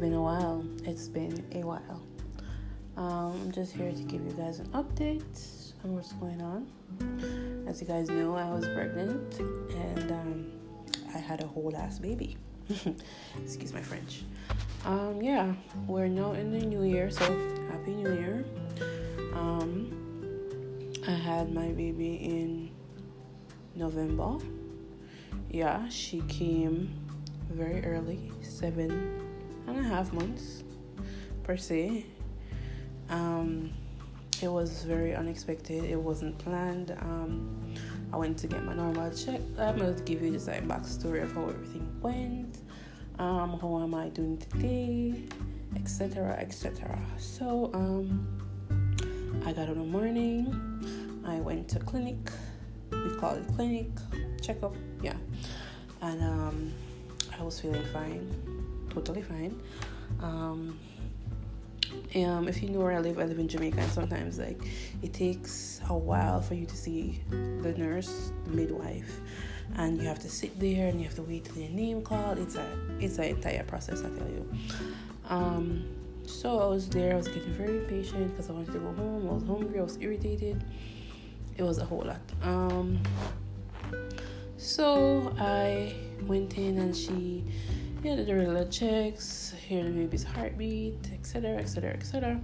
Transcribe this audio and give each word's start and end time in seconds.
been 0.00 0.14
a 0.14 0.22
while. 0.22 0.64
It's 0.84 1.08
been 1.08 1.44
a 1.52 1.60
while. 1.60 2.02
Um, 2.96 3.38
I'm 3.42 3.52
just 3.52 3.74
here 3.74 3.92
to 3.92 4.02
give 4.04 4.24
you 4.24 4.32
guys 4.32 4.58
an 4.58 4.68
update 4.68 5.74
on 5.84 5.94
what's 5.94 6.14
going 6.14 6.40
on. 6.40 6.66
As 7.68 7.82
you 7.82 7.86
guys 7.86 8.08
know, 8.08 8.34
I 8.34 8.48
was 8.48 8.66
pregnant 8.68 9.38
and 9.38 10.10
um, 10.10 10.52
I 11.14 11.18
had 11.18 11.42
a 11.42 11.46
whole 11.46 11.76
ass 11.76 11.98
baby. 11.98 12.38
Excuse 13.44 13.74
my 13.74 13.82
French. 13.82 14.22
Um, 14.86 15.20
yeah, 15.20 15.52
we're 15.86 16.08
now 16.08 16.32
in 16.32 16.50
the 16.50 16.64
new 16.64 16.82
year, 16.82 17.10
so 17.10 17.24
happy 17.70 17.94
new 17.94 18.14
year. 18.14 18.46
Um, 19.34 20.94
I 21.06 21.10
had 21.10 21.52
my 21.52 21.72
baby 21.72 22.14
in 22.14 22.70
November. 23.74 24.38
Yeah, 25.50 25.86
she 25.90 26.22
came 26.22 26.90
very 27.50 27.84
early, 27.84 28.32
seven 28.40 29.29
and 29.76 29.86
a 29.86 29.88
half 29.88 30.12
months 30.12 30.62
per 31.42 31.56
se. 31.56 32.06
Um, 33.08 33.72
it 34.42 34.48
was 34.48 34.84
very 34.84 35.14
unexpected. 35.14 35.84
It 35.84 36.00
wasn't 36.00 36.38
planned. 36.38 36.92
Um, 37.00 37.74
I 38.12 38.16
went 38.16 38.38
to 38.38 38.46
get 38.46 38.64
my 38.64 38.74
normal 38.74 39.10
check. 39.12 39.40
I'm 39.58 39.78
going 39.78 39.94
to 39.94 40.02
give 40.02 40.22
you 40.22 40.32
just 40.32 40.48
like 40.48 40.66
backstory 40.66 41.22
of 41.22 41.32
how 41.32 41.48
everything 41.48 41.88
went. 42.00 42.58
Um, 43.18 43.58
how 43.60 43.82
am 43.82 43.94
I 43.94 44.08
doing 44.08 44.38
today, 44.38 45.24
etc., 45.76 46.36
etc. 46.38 46.98
So, 47.18 47.70
um, 47.74 48.26
I 49.44 49.52
got 49.52 49.68
in 49.68 49.78
the 49.78 49.84
morning. 49.84 51.22
I 51.26 51.36
went 51.40 51.68
to 51.70 51.78
clinic. 51.78 52.16
We 52.90 53.14
call 53.18 53.34
it 53.34 53.46
clinic 53.54 53.88
checkup. 54.40 54.74
Yeah, 55.02 55.16
and 56.02 56.22
um, 56.22 56.72
I 57.38 57.42
was 57.42 57.60
feeling 57.60 57.84
fine, 57.92 58.28
totally 58.90 59.22
fine. 59.22 59.60
Um, 60.20 60.78
um, 62.14 62.48
if 62.48 62.62
you 62.62 62.68
know 62.70 62.80
where 62.80 62.92
I 62.92 62.98
live, 62.98 63.18
I 63.18 63.24
live 63.24 63.38
in 63.38 63.48
Jamaica, 63.48 63.80
and 63.80 63.90
sometimes 63.90 64.38
like 64.38 64.60
it 65.02 65.12
takes 65.12 65.80
a 65.88 65.96
while 65.96 66.40
for 66.40 66.54
you 66.54 66.66
to 66.66 66.76
see 66.76 67.20
the 67.30 67.72
nurse, 67.76 68.32
the 68.44 68.50
midwife, 68.50 69.20
and 69.76 69.98
you 69.98 70.06
have 70.06 70.18
to 70.20 70.28
sit 70.28 70.58
there 70.58 70.88
and 70.88 71.00
you 71.00 71.06
have 71.06 71.14
to 71.16 71.22
wait 71.22 71.44
till 71.44 71.58
your 71.58 71.70
name 71.70 72.02
called. 72.02 72.38
It's 72.38 72.56
a 72.56 72.66
it's 72.98 73.18
an 73.18 73.24
entire 73.24 73.64
process, 73.64 74.00
I 74.00 74.10
tell 74.10 74.28
you. 74.28 74.48
Um, 75.28 75.84
so 76.26 76.60
I 76.60 76.66
was 76.66 76.88
there. 76.88 77.14
I 77.14 77.16
was 77.16 77.28
getting 77.28 77.52
very 77.54 77.78
impatient 77.78 78.30
because 78.30 78.50
I 78.50 78.52
wanted 78.52 78.72
to 78.72 78.78
go 78.78 78.92
home. 78.92 79.28
I 79.28 79.32
was 79.32 79.44
hungry. 79.44 79.78
I 79.78 79.82
was 79.82 79.98
irritated. 80.00 80.64
It 81.56 81.62
was 81.62 81.78
a 81.78 81.84
whole 81.84 82.02
lot. 82.02 82.20
Um, 82.42 83.00
so 84.56 85.34
I 85.38 85.94
went 86.26 86.56
in 86.56 86.78
and 86.78 86.96
she 86.96 87.44
yeah, 88.02 88.16
did 88.16 88.26
the 88.26 88.34
regular 88.34 88.64
checks, 88.66 89.54
hear 89.66 89.84
the 89.84 89.90
baby's 89.90 90.24
heartbeat, 90.24 91.10
etc., 91.12 91.56
etc., 91.56 91.90
etc. 91.90 92.40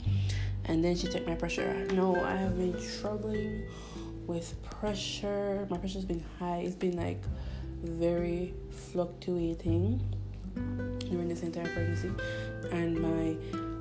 And 0.66 0.84
then 0.84 0.96
she 0.96 1.08
checked 1.08 1.26
my 1.26 1.34
pressure. 1.34 1.86
No, 1.92 2.22
I 2.22 2.36
have 2.36 2.58
been 2.58 2.78
struggling 2.80 3.66
with 4.26 4.54
pressure. 4.62 5.66
My 5.70 5.78
pressure's 5.78 6.04
been 6.04 6.24
high. 6.38 6.58
It's 6.58 6.74
been 6.74 6.96
like 6.96 7.22
very 7.82 8.54
fluctuating 8.92 10.00
during 10.98 11.28
this 11.28 11.42
entire 11.42 11.68
pregnancy. 11.72 12.10
And 12.72 13.00
my 13.00 13.36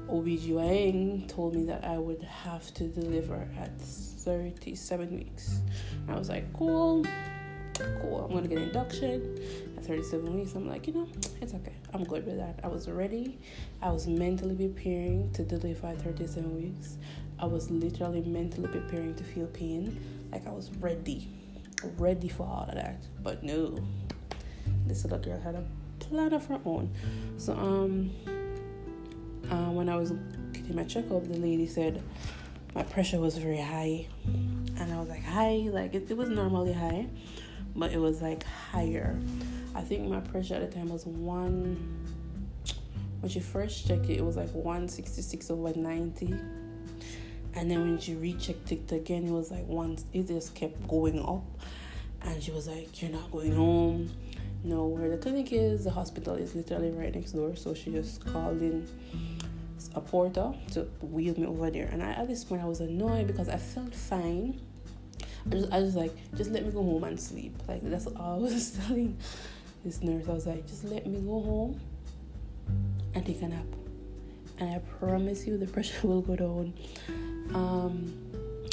OBGYN 0.07 1.27
told 1.27 1.55
me 1.55 1.65
that 1.65 1.83
I 1.83 1.97
would 1.97 2.23
have 2.23 2.73
to 2.75 2.87
deliver 2.87 3.47
at 3.59 3.81
37 3.81 5.15
weeks. 5.15 5.59
I 6.07 6.17
was 6.17 6.29
like, 6.29 6.51
cool, 6.53 7.05
cool. 8.01 8.25
I'm 8.25 8.33
gonna 8.33 8.47
get 8.47 8.59
induction 8.59 9.39
at 9.77 9.85
37 9.85 10.35
weeks, 10.35 10.53
I'm 10.55 10.67
like, 10.67 10.87
you 10.87 10.93
know, 10.93 11.07
it's 11.41 11.53
okay. 11.53 11.73
I'm 11.93 12.03
good 12.03 12.25
with 12.25 12.37
that. 12.37 12.59
I 12.63 12.67
was 12.67 12.89
ready. 12.89 13.37
I 13.81 13.89
was 13.89 14.07
mentally 14.07 14.55
preparing 14.67 15.31
to 15.33 15.43
deliver 15.43 15.87
at 15.87 16.01
37 16.01 16.55
weeks. 16.55 16.97
I 17.39 17.45
was 17.45 17.69
literally 17.69 18.21
mentally 18.21 18.67
preparing 18.67 19.15
to 19.15 19.23
feel 19.23 19.47
pain. 19.47 19.99
Like 20.31 20.47
I 20.47 20.51
was 20.51 20.71
ready, 20.79 21.29
ready 21.97 22.29
for 22.29 22.43
all 22.43 22.65
of 22.67 22.75
that. 22.75 23.05
But 23.21 23.43
no, 23.43 23.77
this 24.87 25.03
little 25.03 25.19
girl 25.19 25.39
had 25.39 25.55
a 25.55 25.63
plan 25.99 26.33
of 26.33 26.45
her 26.47 26.59
own. 26.65 26.91
So, 27.37 27.53
um, 27.53 28.11
uh, 29.51 29.71
when 29.71 29.89
I 29.89 29.95
was 29.95 30.11
getting 30.53 30.75
my 30.75 30.83
checkup, 30.83 31.27
the 31.27 31.37
lady 31.37 31.67
said 31.67 32.01
my 32.73 32.83
pressure 32.83 33.19
was 33.19 33.37
very 33.37 33.61
high. 33.61 34.07
And 34.25 34.93
I 34.93 34.99
was 34.99 35.09
like, 35.09 35.23
high? 35.23 35.69
Like, 35.71 35.93
it, 35.93 36.09
it 36.09 36.17
was 36.17 36.29
normally 36.29 36.73
high, 36.73 37.07
but 37.75 37.91
it 37.91 37.99
was 37.99 38.21
like 38.21 38.43
higher. 38.43 39.19
I 39.73 39.81
think 39.81 40.07
my 40.07 40.21
pressure 40.21 40.55
at 40.55 40.69
the 40.69 40.75
time 40.75 40.89
was 40.89 41.05
one. 41.05 41.75
When 43.19 43.29
she 43.29 43.39
first 43.39 43.87
checked 43.87 44.05
it, 44.05 44.17
it 44.17 44.23
was 44.23 44.37
like 44.37 44.51
166 44.53 45.49
over 45.49 45.73
90. 45.77 46.35
And 47.55 47.71
then 47.71 47.81
when 47.81 47.99
she 47.99 48.15
rechecked 48.15 48.71
it 48.71 48.91
again, 48.91 49.25
it 49.25 49.31
was 49.31 49.51
like 49.51 49.65
one. 49.67 49.97
It 50.13 50.27
just 50.27 50.55
kept 50.55 50.87
going 50.87 51.19
up. 51.19 51.43
And 52.21 52.41
she 52.41 52.51
was 52.51 52.67
like, 52.67 53.01
"You're 53.01 53.11
not 53.11 53.31
going 53.31 53.53
home." 53.53 54.11
No, 54.63 54.87
where 54.87 55.09
the 55.09 55.17
clinic 55.17 55.53
is, 55.53 55.83
the 55.83 55.91
hospital 55.91 56.35
is 56.35 56.55
literally 56.55 56.89
right 56.89 57.13
next 57.13 57.33
door. 57.33 57.55
So 57.55 57.73
she 57.73 57.91
just 57.91 58.25
called 58.25 58.61
in 58.61 58.87
a 59.93 60.01
porter 60.01 60.53
to 60.71 60.81
wheel 61.01 61.35
me 61.39 61.45
over 61.45 61.69
there. 61.69 61.87
And 61.91 62.01
I, 62.01 62.11
at 62.11 62.27
this 62.27 62.43
point, 62.43 62.61
I 62.61 62.65
was 62.65 62.79
annoyed 62.79 63.27
because 63.27 63.47
I 63.47 63.57
felt 63.57 63.93
fine. 63.93 64.59
I 65.47 65.49
just, 65.49 65.71
I 65.71 65.79
was 65.79 65.95
like, 65.95 66.13
just 66.35 66.51
let 66.51 66.65
me 66.65 66.71
go 66.71 66.83
home 66.83 67.03
and 67.03 67.19
sleep. 67.19 67.55
Like 67.67 67.81
that's 67.83 68.07
all 68.07 68.39
I 68.39 68.51
was 68.51 68.71
telling 68.87 69.17
this 69.83 70.01
nurse, 70.01 70.27
I 70.27 70.33
was 70.33 70.47
like, 70.47 70.67
just 70.67 70.83
let 70.85 71.05
me 71.05 71.19
go 71.19 71.41
home 71.41 71.79
and 73.13 73.25
take 73.25 73.41
a 73.41 73.47
nap. 73.47 73.65
And 74.59 74.71
I 74.71 74.79
promise 74.99 75.45
you 75.45 75.57
the 75.57 75.67
pressure 75.73 76.07
will 76.07 76.21
go 76.21 76.35
down. 76.35 76.73
Um, 77.53 78.13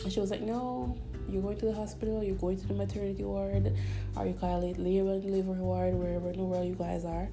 and 0.03 0.13
she 0.13 0.21
was 0.21 0.31
like, 0.31 0.41
no, 0.41 0.97
you're 1.29 1.43
going 1.43 1.59
to 1.59 1.67
the 1.67 1.75
hospital, 1.75 2.23
you're 2.23 2.37
going 2.37 2.59
to 2.59 2.67
the 2.67 2.75
maternity 2.75 3.25
ward, 3.25 3.73
or 4.17 4.27
you 4.27 4.35
call 4.35 4.63
it 4.63 4.79
labor 4.79 5.21
delivery 5.21 5.59
ward, 5.59 5.95
wherever 5.95 6.31
in 6.31 6.39
the 6.39 6.45
world 6.45 6.67
you 6.67 6.75
guys 6.75 7.05
are. 7.05 7.29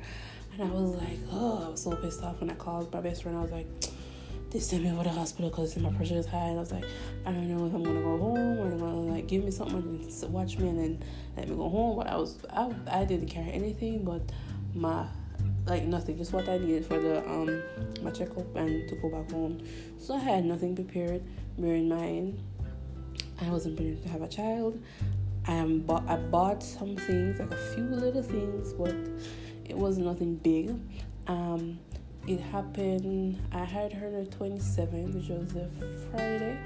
And 0.53 0.63
I 0.63 0.73
was 0.73 0.95
like, 0.95 1.19
oh, 1.31 1.65
I 1.65 1.69
was 1.69 1.83
so 1.83 1.95
pissed 1.95 2.21
off 2.21 2.41
when 2.41 2.49
I 2.49 2.55
called 2.55 2.91
my 2.91 2.99
best 3.01 3.23
friend. 3.23 3.37
I 3.37 3.41
was 3.41 3.51
like, 3.51 3.67
they 4.51 4.59
sent 4.59 4.83
me 4.83 4.91
over 4.91 5.03
to 5.03 5.09
the 5.09 5.15
hospital 5.15 5.49
because 5.49 5.77
my 5.77 5.91
pressure 5.91 6.15
is 6.15 6.25
high. 6.25 6.47
And 6.47 6.57
I 6.57 6.59
was 6.59 6.71
like, 6.71 6.85
I 7.25 7.31
don't 7.31 7.47
know 7.47 7.67
if 7.67 7.73
I'm 7.73 7.83
gonna 7.83 8.01
go 8.01 8.17
home 8.17 8.59
or 8.59 8.69
they're 8.69 8.79
gonna 8.79 9.01
like 9.01 9.27
give 9.27 9.43
me 9.43 9.51
something 9.51 9.77
and 9.77 10.33
watch 10.33 10.57
me 10.57 10.69
and 10.69 10.79
then 10.79 11.03
let 11.37 11.47
me 11.47 11.55
go 11.55 11.69
home. 11.69 11.97
But 11.97 12.07
I 12.07 12.15
was, 12.17 12.37
I, 12.49 12.73
I 12.89 13.05
didn't 13.05 13.27
carry 13.27 13.51
anything 13.51 14.03
but 14.03 14.21
my 14.73 15.05
like 15.65 15.83
nothing, 15.83 16.17
just 16.17 16.33
what 16.33 16.49
I 16.49 16.57
needed 16.57 16.85
for 16.85 16.99
the 16.99 17.27
um 17.29 17.61
my 18.01 18.11
checkup 18.11 18.55
and 18.55 18.89
to 18.89 18.95
go 18.95 19.09
back 19.09 19.31
home. 19.31 19.61
So 19.99 20.15
I 20.15 20.19
had 20.19 20.45
nothing 20.45 20.75
prepared. 20.75 21.23
Bear 21.57 21.75
in 21.75 21.89
mind, 21.89 22.39
I 23.41 23.49
wasn't 23.49 23.77
prepared 23.77 24.01
to 24.03 24.09
have 24.09 24.21
a 24.21 24.27
child. 24.27 24.81
I 25.47 25.53
am 25.53 25.79
bought, 25.79 26.07
I 26.07 26.17
bought 26.17 26.61
some 26.61 26.95
things, 26.95 27.39
like 27.39 27.51
a 27.51 27.73
few 27.73 27.83
little 27.83 28.21
things, 28.21 28.73
but 28.73 28.93
it 29.65 29.77
was 29.77 29.97
nothing 29.97 30.35
big. 30.35 30.75
Um, 31.27 31.79
it 32.29 32.39
happened 32.39 33.39
i 33.51 33.63
had 33.63 33.91
her 33.91 34.11
the 34.11 34.29
27th 34.35 35.15
which 35.15 35.29
was 35.29 35.55
a 35.55 35.67
friday 36.11 36.59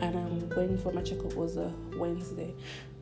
and 0.00 0.16
i'm 0.16 0.48
waiting 0.50 0.78
for 0.78 0.92
my 0.92 1.02
checkup 1.02 1.34
was 1.34 1.56
a 1.56 1.72
wednesday. 1.96 2.54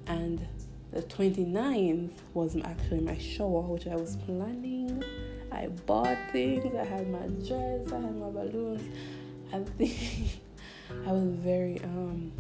And 0.07 0.47
the 0.91 1.03
29th 1.03 2.13
was 2.33 2.57
actually 2.65 3.01
my 3.01 3.19
shower 3.19 3.61
which 3.61 3.87
i 3.87 3.95
was 3.95 4.17
planning. 4.17 5.05
I 5.53 5.67
bought 5.67 6.17
things 6.33 6.75
i 6.75 6.85
had 6.85 7.11
my 7.11 7.27
dress 7.47 7.93
i 7.93 8.01
had 8.01 8.17
my 8.17 8.31
balloons. 8.31 8.83
I 9.53 9.59
think 9.77 10.41
i 11.07 11.13
was 11.13 11.25
very 11.25 11.79
um 11.85 12.33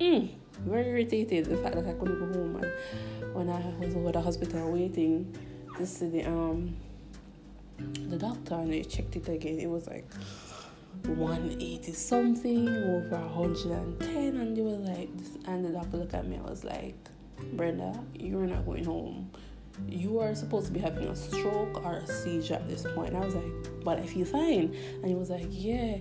mm, 0.00 0.30
very 0.60 0.88
irritated 0.88 1.44
the 1.44 1.58
fact 1.58 1.74
that 1.74 1.86
i 1.86 1.92
couldn't 1.92 2.20
go 2.20 2.38
home. 2.38 2.56
And 2.56 3.34
when 3.34 3.50
i 3.50 3.60
was 3.84 3.94
over 3.94 4.12
the 4.12 4.22
hospital 4.22 4.72
waiting 4.72 5.36
to 5.76 5.84
see 5.84 6.08
the 6.08 6.24
um 6.24 6.74
the 7.78 8.16
doctor 8.16 8.54
and 8.54 8.72
they 8.72 8.82
checked 8.82 9.16
it 9.16 9.28
again. 9.28 9.58
It 9.58 9.68
was 9.68 9.86
like 9.86 10.06
180 11.06 11.92
something 11.92 12.68
over 12.68 13.18
110, 13.18 14.36
and 14.36 14.56
they 14.56 14.62
were 14.62 14.70
like, 14.70 15.10
and 15.46 15.64
the 15.64 15.70
doctor 15.70 15.98
looked 15.98 16.14
at 16.14 16.26
me. 16.26 16.38
I 16.38 16.48
was 16.48 16.64
like, 16.64 16.94
Brenda, 17.52 17.98
you're 18.14 18.46
not 18.46 18.64
going 18.64 18.84
home. 18.84 19.30
You 19.88 20.20
are 20.20 20.34
supposed 20.34 20.66
to 20.66 20.72
be 20.72 20.80
having 20.80 21.08
a 21.08 21.16
stroke 21.16 21.84
or 21.84 21.98
a 21.98 22.06
seizure 22.06 22.54
at 22.54 22.68
this 22.68 22.86
point. 22.94 23.12
And 23.12 23.22
I 23.22 23.26
was 23.26 23.34
like, 23.34 23.84
but 23.84 23.98
I 23.98 24.06
feel 24.06 24.24
fine. 24.24 24.74
And 24.94 25.06
he 25.06 25.14
was 25.14 25.30
like, 25.30 25.46
yeah, 25.50 25.98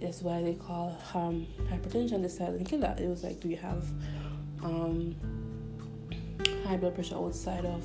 that's 0.00 0.22
why 0.22 0.42
they 0.42 0.54
call 0.54 0.98
um, 1.14 1.46
hypertension 1.70 2.22
the 2.22 2.28
silent 2.28 2.66
killer. 2.66 2.96
It 2.98 3.08
was 3.08 3.22
like, 3.22 3.38
do 3.40 3.48
you 3.48 3.58
have 3.58 3.84
um, 4.62 5.14
high 6.64 6.78
blood 6.78 6.94
pressure 6.94 7.16
outside 7.16 7.66
of 7.66 7.84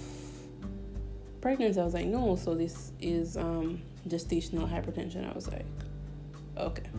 pregnancy? 1.45 1.79
I 1.79 1.83
was 1.83 1.93
like, 1.93 2.07
no. 2.07 2.35
So 2.35 2.55
this 2.55 2.91
is 2.99 3.37
um, 3.37 3.79
gestational 4.07 4.67
hypertension. 4.67 5.29
I 5.29 5.33
was 5.35 5.47
like, 5.47 5.67
okay. 6.57 6.89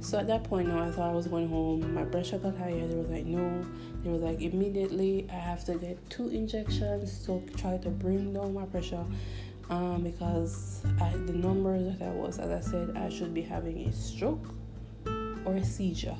So 0.00 0.18
at 0.18 0.26
that 0.26 0.42
point, 0.42 0.66
now 0.66 0.82
I 0.82 0.90
thought 0.90 1.10
I 1.10 1.14
was 1.14 1.28
going 1.28 1.48
home. 1.48 1.94
My 1.94 2.04
pressure 2.04 2.38
got 2.38 2.56
higher. 2.56 2.86
They 2.88 2.96
was 2.96 3.08
like, 3.08 3.24
no. 3.24 3.64
They 4.02 4.10
was 4.10 4.22
like, 4.22 4.40
immediately 4.40 5.28
I 5.30 5.36
have 5.36 5.64
to 5.66 5.76
get 5.76 5.96
two 6.10 6.28
injections 6.28 7.24
to 7.26 7.40
try 7.56 7.76
to 7.78 7.88
bring 7.88 8.32
down 8.32 8.52
my 8.52 8.64
pressure. 8.64 9.04
um, 9.70 10.02
because 10.02 10.82
I, 11.00 11.10
the 11.26 11.32
numbers 11.32 11.98
that 11.98 12.06
I 12.06 12.10
was, 12.10 12.38
as 12.38 12.50
I 12.50 12.60
said, 12.68 12.96
I 12.96 13.08
should 13.08 13.32
be 13.32 13.42
having 13.42 13.86
a 13.88 13.92
stroke 13.92 14.54
or 15.44 15.54
a 15.54 15.64
seizure. 15.64 16.16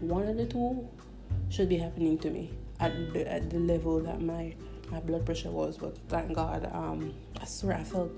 One 0.00 0.26
of 0.26 0.36
the 0.36 0.46
two 0.46 0.88
should 1.48 1.68
be 1.68 1.76
happening 1.76 2.18
to 2.18 2.30
me 2.30 2.50
at 2.80 2.92
the, 3.12 3.30
at 3.30 3.50
the 3.50 3.58
level 3.58 4.00
that 4.00 4.20
my 4.20 4.54
my 4.90 5.00
blood 5.00 5.24
pressure 5.24 5.50
was. 5.50 5.76
But 5.76 5.96
thank 6.08 6.32
God, 6.34 6.68
um, 6.72 7.14
I 7.40 7.44
swear 7.44 7.76
I 7.76 7.84
felt 7.84 8.12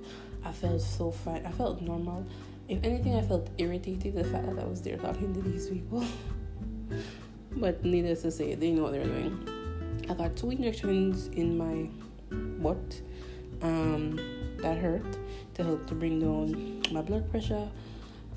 I 0.44 0.52
felt 0.52 0.80
so 0.80 1.10
fine. 1.10 1.44
I 1.46 1.52
felt 1.52 1.80
normal. 1.80 2.26
If 2.69 2.82
anything, 2.84 3.14
I 3.16 3.22
felt 3.22 3.48
irritated 3.58 4.14
the 4.14 4.24
fact 4.24 4.46
that 4.46 4.58
I 4.58 4.66
was 4.66 4.82
there 4.82 4.96
talking 4.96 5.34
to 5.34 5.42
these 5.42 5.69
people. 5.69 6.04
but 7.56 7.84
needless 7.84 8.22
to 8.22 8.30
say, 8.30 8.54
they 8.54 8.70
know 8.70 8.82
what 8.84 8.92
they're 8.92 9.04
doing. 9.04 9.48
I 10.08 10.14
got 10.14 10.36
two 10.36 10.50
injections 10.50 11.28
in 11.28 11.56
my 11.58 11.88
butt 12.30 13.00
um, 13.62 14.19
that 14.60 14.78
hurt 14.78 15.16
to 15.54 15.64
help 15.64 15.86
to 15.88 15.94
bring 15.94 16.20
down 16.20 16.82
my 16.92 17.02
blood 17.02 17.30
pressure. 17.30 17.69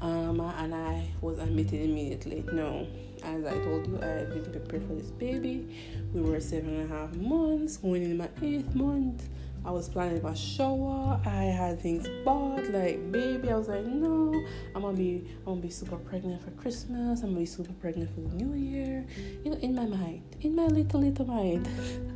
Um, 0.01 0.39
and 0.41 0.75
I 0.75 1.09
was 1.21 1.39
admitted 1.39 1.81
immediately. 1.81 2.43
No, 2.51 2.87
as 3.25 3.45
I 3.45 3.57
told 3.63 3.87
you, 3.87 3.97
I 3.97 4.25
didn't 4.25 4.51
prepare 4.51 4.79
for 4.81 4.93
this 4.93 5.11
baby. 5.11 5.67
We 6.13 6.21
were 6.21 6.39
seven 6.39 6.79
and 6.79 6.91
a 6.91 6.95
half 6.95 7.15
months, 7.15 7.77
going 7.77 8.03
in 8.03 8.17
my 8.17 8.29
eighth 8.41 8.73
month. 8.75 9.27
I 9.65 9.71
was 9.71 9.89
planning 9.89 10.21
my 10.21 10.35
shower. 10.35 11.19
I 11.25 11.45
had 11.45 11.81
things 11.81 12.07
bought, 12.23 12.63
like 12.69 13.11
baby. 13.11 13.49
I 13.51 13.55
was 13.55 13.67
like, 13.67 13.83
no, 13.83 14.31
I'm 14.75 14.83
gonna 14.83 14.95
be, 14.95 15.25
I'm 15.39 15.53
gonna 15.53 15.61
be 15.61 15.71
super 15.71 15.97
pregnant 15.97 16.43
for 16.43 16.51
Christmas. 16.51 17.21
I'm 17.21 17.29
gonna 17.29 17.39
be 17.39 17.45
super 17.47 17.73
pregnant 17.73 18.13
for 18.13 18.21
the 18.21 18.35
New 18.35 18.53
Year. 18.53 19.05
You 19.43 19.51
know, 19.51 19.57
in 19.57 19.73
my 19.73 19.85
mind, 19.85 20.21
in 20.41 20.55
my 20.55 20.67
little 20.67 20.99
little 20.99 21.25
mind. 21.25 21.67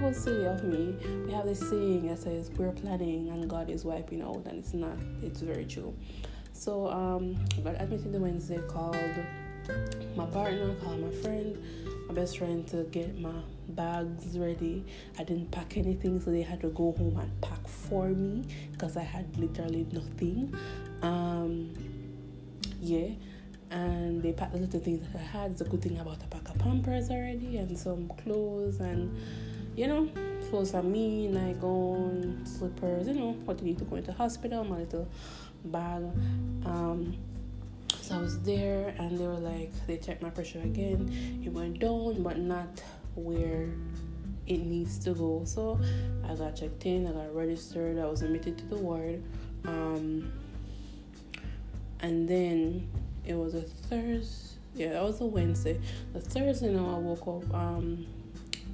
How 0.00 0.10
silly 0.10 0.46
of 0.46 0.64
me. 0.64 0.96
We 1.24 1.32
have 1.32 1.44
this 1.44 1.60
saying 1.60 2.08
that 2.08 2.18
says 2.18 2.50
we're 2.56 2.72
planning 2.72 3.28
and 3.28 3.48
God 3.48 3.70
is 3.70 3.84
wiping 3.84 4.22
out, 4.22 4.44
and 4.46 4.58
it's 4.58 4.74
not. 4.74 4.96
It's 5.22 5.40
very 5.40 5.64
true. 5.64 5.94
So 6.52 6.88
um, 6.88 7.36
but 7.62 7.80
I 7.80 7.84
admitted 7.84 8.12
the 8.12 8.18
Wednesday. 8.18 8.58
Called 8.66 8.96
my 10.16 10.26
partner, 10.26 10.74
called 10.82 11.00
my 11.00 11.10
friend, 11.10 11.58
my 12.08 12.14
best 12.14 12.38
friend 12.38 12.66
to 12.68 12.84
get 12.84 13.18
my 13.18 13.32
bags 13.68 14.38
ready. 14.38 14.84
I 15.18 15.24
didn't 15.24 15.50
pack 15.50 15.76
anything, 15.76 16.20
so 16.20 16.30
they 16.30 16.42
had 16.42 16.60
to 16.60 16.68
go 16.68 16.92
home 16.92 17.18
and 17.18 17.40
pack 17.40 17.66
for 17.66 18.08
me 18.08 18.44
because 18.72 18.96
I 18.96 19.02
had 19.02 19.36
literally 19.38 19.86
nothing. 19.92 20.54
Um, 21.02 21.72
yeah, 22.80 23.08
and 23.70 24.22
they 24.22 24.32
packed 24.32 24.52
the 24.52 24.58
little 24.58 24.80
things 24.80 25.06
that 25.08 25.18
I 25.18 25.22
had. 25.22 25.52
It's 25.52 25.60
a 25.60 25.64
good 25.64 25.82
thing 25.82 25.98
about 25.98 26.22
a 26.22 26.26
pack 26.26 26.48
of 26.48 26.58
pampers 26.58 27.10
already 27.10 27.56
and 27.58 27.78
some 27.78 28.08
clothes 28.22 28.80
and 28.80 29.16
you 29.76 29.86
know 29.86 30.08
clothes 30.50 30.70
for 30.70 30.82
me, 30.82 31.26
nightgown, 31.26 32.44
slippers. 32.44 33.08
You 33.08 33.14
know 33.14 33.32
what 33.44 33.58
you 33.60 33.66
need 33.66 33.78
to 33.78 33.84
go 33.84 33.96
into 33.96 34.12
hospital. 34.12 34.64
My 34.64 34.78
little 34.78 35.08
bag. 35.64 36.02
Um, 36.64 37.16
so 38.00 38.16
I 38.16 38.18
was 38.18 38.40
there, 38.42 38.94
and 38.98 39.18
they 39.18 39.26
were 39.26 39.34
like, 39.34 39.72
they 39.86 39.96
checked 39.96 40.22
my 40.22 40.30
pressure 40.30 40.60
again. 40.60 41.42
It 41.44 41.52
went 41.52 41.78
down, 41.78 42.22
but 42.22 42.38
not 42.38 42.82
where 43.14 43.68
it 44.46 44.58
needs 44.58 44.98
to 45.00 45.14
go. 45.14 45.42
So 45.44 45.80
I 46.28 46.34
got 46.34 46.56
checked 46.56 46.86
in, 46.86 47.06
I 47.06 47.12
got 47.12 47.34
registered, 47.34 47.98
I 47.98 48.06
was 48.06 48.22
admitted 48.22 48.58
to 48.58 48.66
the 48.66 48.76
ward. 48.76 49.22
Um, 49.64 50.32
and 52.00 52.28
then 52.28 52.88
it 53.24 53.34
was 53.34 53.54
a 53.54 53.62
Thursday. 53.62 54.50
Yeah, 54.74 54.94
that 54.94 55.02
was 55.04 55.20
a 55.20 55.26
Wednesday. 55.26 55.80
The 56.12 56.20
Thursday 56.20 56.72
now 56.72 56.96
I 56.96 56.98
woke 56.98 57.26
up. 57.28 57.54
Um, 57.54 58.06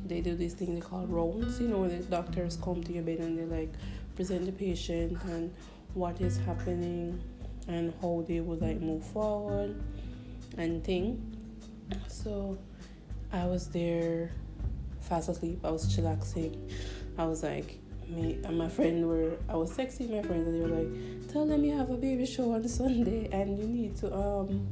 they 0.06 0.22
do 0.22 0.34
this 0.34 0.54
thing 0.54 0.74
they 0.74 0.80
call 0.80 1.06
rounds. 1.06 1.60
You 1.60 1.68
know, 1.68 1.80
where 1.80 1.90
the 1.90 1.98
doctors 1.98 2.56
come 2.56 2.82
to 2.82 2.92
your 2.92 3.02
bed 3.02 3.18
and 3.18 3.38
they 3.38 3.44
like 3.44 3.72
present 4.16 4.46
the 4.46 4.52
patient 4.52 5.22
and 5.24 5.52
what 5.94 6.20
is 6.20 6.38
happening 6.38 7.22
and 7.68 7.92
how 8.00 8.24
they 8.26 8.40
would 8.40 8.60
like 8.60 8.80
move 8.80 9.04
forward 9.04 9.80
and 10.58 10.82
thing. 10.84 11.36
So 12.08 12.58
I 13.32 13.46
was 13.46 13.68
there 13.68 14.32
fast 15.00 15.28
asleep. 15.28 15.60
I 15.64 15.70
was 15.70 15.94
chillaxing. 15.94 16.70
I 17.18 17.24
was 17.24 17.42
like, 17.42 17.78
me 18.08 18.38
and 18.44 18.58
my 18.58 18.68
friend 18.68 19.06
were 19.06 19.36
I 19.48 19.54
was 19.54 19.70
texting 19.70 20.10
my 20.10 20.22
friends 20.22 20.46
and 20.46 20.56
they 20.56 20.68
were 20.68 20.82
like, 20.82 21.28
tell 21.28 21.46
them 21.46 21.64
you 21.64 21.76
have 21.76 21.90
a 21.90 21.96
baby 21.96 22.26
show 22.26 22.52
on 22.52 22.66
Sunday 22.68 23.28
and 23.32 23.58
you 23.58 23.66
need 23.66 23.96
to 23.98 24.14
um 24.14 24.66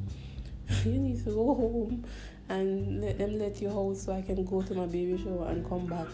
you 0.84 0.92
need 0.92 1.22
to 1.24 1.30
go 1.30 1.54
home 1.54 2.04
and 2.48 3.00
let 3.00 3.18
them 3.18 3.38
let 3.38 3.60
you 3.60 3.70
out 3.70 3.96
so 3.96 4.12
I 4.12 4.22
can 4.22 4.44
go 4.44 4.62
to 4.62 4.74
my 4.74 4.86
baby 4.86 5.20
show 5.22 5.44
and 5.44 5.68
come 5.68 5.86
back 5.86 6.08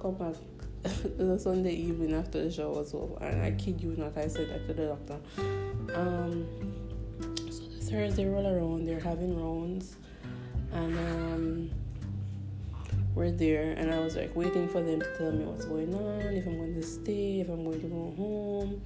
come 0.00 0.14
back 0.14 0.34
the 0.82 1.38
Sunday 1.38 1.74
evening 1.74 2.14
after 2.14 2.42
the 2.42 2.50
show 2.50 2.70
was 2.70 2.92
over 2.92 3.22
and 3.24 3.40
I 3.42 3.52
kid 3.52 3.80
you 3.80 3.94
not 3.96 4.16
I 4.16 4.26
said 4.26 4.50
that 4.50 4.66
to 4.66 4.74
the 4.74 4.86
doctor. 4.86 5.18
Um 5.94 6.46
so 7.50 7.62
the 7.64 7.84
Thursday 7.84 8.26
roll 8.26 8.46
around, 8.46 8.86
they're 8.86 8.98
having 8.98 9.40
rounds 9.40 9.96
and 10.72 10.98
um 10.98 11.70
we're 13.14 13.30
there 13.30 13.74
and 13.76 13.92
I 13.92 14.00
was 14.00 14.16
like 14.16 14.34
waiting 14.34 14.68
for 14.68 14.80
them 14.82 15.00
to 15.00 15.16
tell 15.16 15.30
me 15.30 15.44
what's 15.44 15.66
going 15.66 15.94
on, 15.94 16.20
if 16.34 16.46
I'm 16.46 16.56
going 16.56 16.74
to 16.74 16.82
stay, 16.82 17.40
if 17.40 17.48
I'm 17.48 17.62
going 17.62 17.80
to 17.80 17.86
go 17.86 18.14
home. 18.16 18.82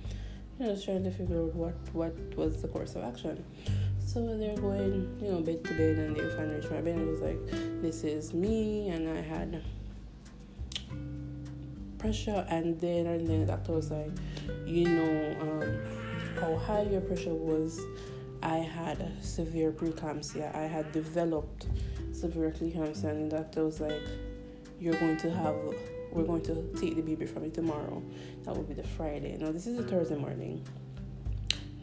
You 0.58 0.66
know, 0.66 0.72
just 0.72 0.84
trying 0.84 1.04
to 1.04 1.10
figure 1.10 1.42
out 1.42 1.54
what 1.54 1.76
what 1.92 2.14
was 2.36 2.60
the 2.60 2.68
course 2.68 2.94
of 2.94 3.04
action. 3.04 3.42
So 4.04 4.36
they're 4.36 4.56
going, 4.56 5.18
you 5.22 5.30
know, 5.30 5.40
bed 5.40 5.64
to 5.64 5.74
bed 5.74 5.96
and 5.98 6.16
they 6.16 6.28
finally 6.36 6.56
reach 6.56 6.70
my 6.70 6.80
bed 6.80 6.96
and 6.96 7.08
it 7.08 7.10
was 7.10 7.20
like, 7.20 7.82
This 7.82 8.04
is 8.04 8.34
me 8.34 8.88
and 8.88 9.08
I 9.08 9.20
had 9.20 9.62
pressure 12.06 12.46
and 12.50 12.80
then 12.80 13.06
and 13.06 13.26
then 13.26 13.40
the 13.40 13.46
doctor 13.46 13.72
was 13.72 13.90
like, 13.90 14.12
you 14.64 14.88
know, 14.88 15.36
um, 15.40 15.80
how 16.40 16.56
high 16.56 16.82
your 16.82 17.00
pressure 17.00 17.34
was 17.34 17.80
I 18.42 18.58
had 18.58 19.12
severe 19.20 19.72
preeclampsia. 19.72 20.54
I 20.54 20.66
had 20.66 20.92
developed 20.92 21.66
severe 22.12 22.50
preeclampsia, 22.50 23.10
and 23.10 23.30
the 23.30 23.38
doctor 23.38 23.64
was 23.64 23.80
like, 23.80 24.02
"You're 24.78 24.94
going 25.00 25.16
to 25.16 25.30
have, 25.30 25.56
we're 26.12 26.28
going 26.32 26.42
to 26.42 26.54
take 26.76 26.94
the 26.94 27.02
baby 27.02 27.26
from 27.26 27.44
you 27.44 27.50
tomorrow. 27.50 28.00
That 28.44 28.54
will 28.54 28.62
be 28.62 28.74
the 28.74 28.86
Friday. 28.96 29.36
Now 29.40 29.50
this 29.50 29.66
is 29.66 29.76
a 29.78 29.82
Thursday 29.82 30.16
morning. 30.16 30.64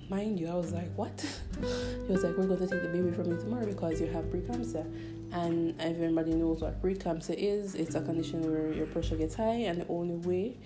Mind 0.09 0.39
you, 0.39 0.47
I 0.47 0.53
was 0.53 0.71
like, 0.71 0.93
what? 0.95 1.19
he 1.59 2.11
was 2.11 2.23
like, 2.23 2.37
we're 2.37 2.45
going 2.45 2.59
to 2.59 2.67
take 2.67 2.83
the 2.83 2.89
baby 2.89 3.11
from 3.11 3.31
you 3.31 3.37
tomorrow 3.37 3.65
because 3.65 3.99
you 3.99 4.07
have 4.07 4.25
preeclampsia. 4.25 4.85
And 5.33 5.79
everybody 5.81 6.33
knows 6.33 6.61
what 6.61 6.81
preeclampsia 6.81 7.35
is. 7.35 7.75
It's 7.75 7.95
a 7.95 8.01
condition 8.01 8.41
where 8.49 8.71
your 8.71 8.85
pressure 8.85 9.15
gets 9.17 9.35
high, 9.35 9.65
and 9.67 9.81
the 9.81 9.87
only 9.87 10.15
way 10.15 10.57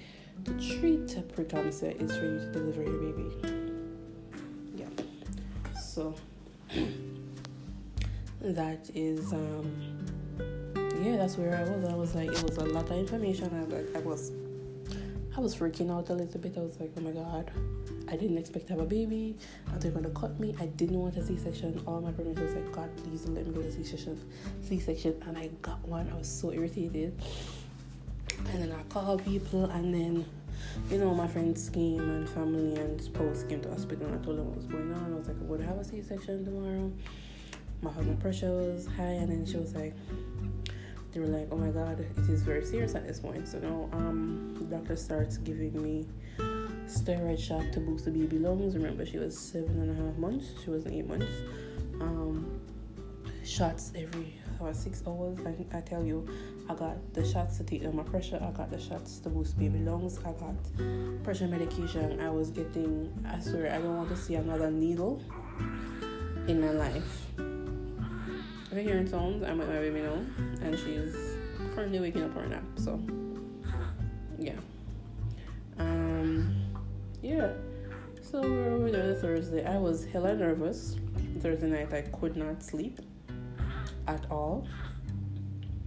to 0.45 0.51
treat 0.53 1.07
preeclampsia 1.35 1.99
is 2.01 2.15
for 2.15 2.25
you 2.25 2.39
to 2.39 2.51
deliver 2.51 2.83
your 2.83 2.99
baby 2.99 3.25
Yeah. 4.75 4.85
so 5.81 6.13
that 8.41 8.89
is 8.93 9.33
um 9.33 9.71
yeah 11.01 11.17
that's 11.17 11.37
where 11.37 11.55
i 11.57 11.63
was 11.63 11.85
i 11.85 11.95
was 11.95 12.13
like 12.13 12.29
it 12.29 12.43
was 12.43 12.57
a 12.57 12.65
lot 12.65 12.85
of 12.89 12.97
information 12.97 13.49
i 13.55 13.63
was 13.63 13.73
like 13.73 13.95
i 13.95 13.99
was 14.07 14.31
i 15.37 15.39
was 15.39 15.55
freaking 15.55 15.91
out 15.95 16.09
a 16.09 16.13
little 16.13 16.41
bit. 16.41 16.57
I 16.57 16.61
was 16.61 16.79
like 16.79 16.91
oh 16.97 17.01
my 17.01 17.11
god. 17.11 17.51
I 18.09 18.15
didn't 18.15 18.37
expect 18.37 18.67
to 18.67 18.73
have 18.73 18.81
a 18.81 18.85
baby. 18.85 19.37
Are 19.71 19.77
they 19.77 19.89
gonna 19.89 20.09
cut 20.09 20.39
me? 20.39 20.55
I 20.59 20.65
didn't 20.65 20.97
want 20.97 21.15
a 21.15 21.23
c-section. 21.23 21.81
All 21.85 22.01
my 22.01 22.11
parents 22.11 22.41
was 22.41 22.55
like 22.55 22.71
god 22.71 22.89
please 22.97 23.27
let 23.27 23.45
me 23.45 23.53
get 23.53 23.65
a 23.65 23.71
c-section 23.71 24.19
c-section. 24.63 25.21
And 25.27 25.37
i 25.37 25.49
got 25.61 25.79
one. 25.87 26.09
I 26.11 26.17
was 26.17 26.27
so 26.27 26.51
irritated. 26.51 27.17
And 28.49 28.63
then 28.63 28.71
i 28.71 28.81
called 28.91 29.23
people. 29.23 29.65
And 29.65 29.93
then 29.93 30.25
you 30.89 30.97
know, 30.97 31.13
my 31.13 31.27
friends 31.27 31.69
came 31.69 31.99
and 31.99 32.27
family 32.29 32.75
and 32.75 32.99
spouse 32.99 33.43
came 33.43 33.61
to 33.61 33.69
the 33.69 33.75
hospital. 33.75 34.07
And 34.07 34.19
I 34.19 34.23
told 34.23 34.39
them 34.39 34.47
what 34.47 34.57
was 34.57 34.65
going 34.65 34.91
on. 34.91 35.13
I 35.13 35.17
was 35.17 35.27
like, 35.27 35.37
I'm 35.39 35.57
to 35.57 35.65
have 35.65 35.77
a 35.77 35.83
C 35.83 36.01
section 36.01 36.45
tomorrow. 36.45 36.91
My 37.81 37.91
husband 37.91 38.19
pressure 38.19 38.51
was 38.51 38.87
high. 38.87 39.03
And 39.21 39.31
then 39.31 39.45
she 39.45 39.57
was 39.57 39.75
like, 39.75 39.93
they 41.17 41.23
were 41.23 41.35
like, 41.35 41.47
oh 41.51 41.57
my 41.57 41.69
god, 41.69 41.99
it 41.99 42.29
is 42.29 42.43
very 42.43 42.63
serious 42.63 42.93
at 42.93 43.07
this 43.07 43.19
point. 43.19 43.47
So 43.47 43.57
now 43.57 43.89
um, 43.93 44.55
the 44.59 44.65
doctor 44.65 44.95
starts 44.95 45.37
giving 45.37 45.81
me 45.81 46.05
steroid 46.85 47.39
shot 47.39 47.73
to 47.73 47.79
boost 47.79 48.05
the 48.05 48.11
baby 48.11 48.37
lungs. 48.37 48.75
Remember, 48.75 49.03
she 49.03 49.17
was 49.17 49.37
seven 49.37 49.81
and 49.81 49.99
a 49.99 50.03
half 50.03 50.15
months. 50.17 50.45
She 50.63 50.69
wasn't 50.69 50.93
eight 50.93 51.07
months. 51.07 51.31
Um, 51.99 52.61
shots 53.43 53.93
every 53.95 54.35
about 54.59 54.75
six 54.75 55.01
hours. 55.07 55.39
I, 55.43 55.77
I 55.77 55.81
tell 55.81 56.03
you, 56.03 56.27
I 56.69 56.75
got 56.75 56.97
the 57.15 57.25
shots 57.25 57.57
to 57.57 57.63
take 57.63 57.81
down 57.81 57.95
my 57.95 58.03
pressure. 58.03 58.39
I 58.39 58.51
got 58.51 58.69
the 58.69 58.79
shots 58.79 59.17
to 59.19 59.29
boost 59.29 59.57
baby 59.57 59.79
lungs. 59.79 60.19
I 60.19 60.33
got 60.33 61.23
pressure 61.23 61.47
medication. 61.47 62.19
I 62.21 62.29
was 62.29 62.51
getting. 62.51 63.11
I 63.27 63.39
swear, 63.39 63.73
I 63.73 63.79
don't 63.79 63.97
want 63.97 64.09
to 64.09 64.17
see 64.17 64.35
another 64.35 64.69
needle 64.69 65.19
in 66.47 66.61
my 66.61 66.71
life. 66.71 67.46
You're 68.77 68.83
hearing 68.83 69.07
sounds, 69.07 69.41
I'm 69.41 69.57
with 69.57 69.69
my 69.69 69.79
baby 69.79 70.01
now, 70.01 70.23
and 70.61 70.77
she's 70.77 71.15
currently 71.73 71.99
waking 71.99 72.21
up 72.21 72.31
for 72.31 72.41
a 72.41 72.47
nap. 72.47 72.61
So, 72.75 73.01
yeah. 74.37 74.53
Um, 75.79 76.55
yeah. 77.23 77.53
So 78.21 78.39
we 78.39 78.51
were 78.51 78.73
over 78.73 78.91
there 78.91 79.15
Thursday. 79.15 79.65
I 79.65 79.79
was 79.79 80.05
hella 80.05 80.35
nervous. 80.35 80.95
Thursday 81.39 81.71
night, 81.71 81.91
I 81.91 82.03
could 82.03 82.37
not 82.37 82.61
sleep 82.61 82.99
at 84.07 84.29
all 84.29 84.67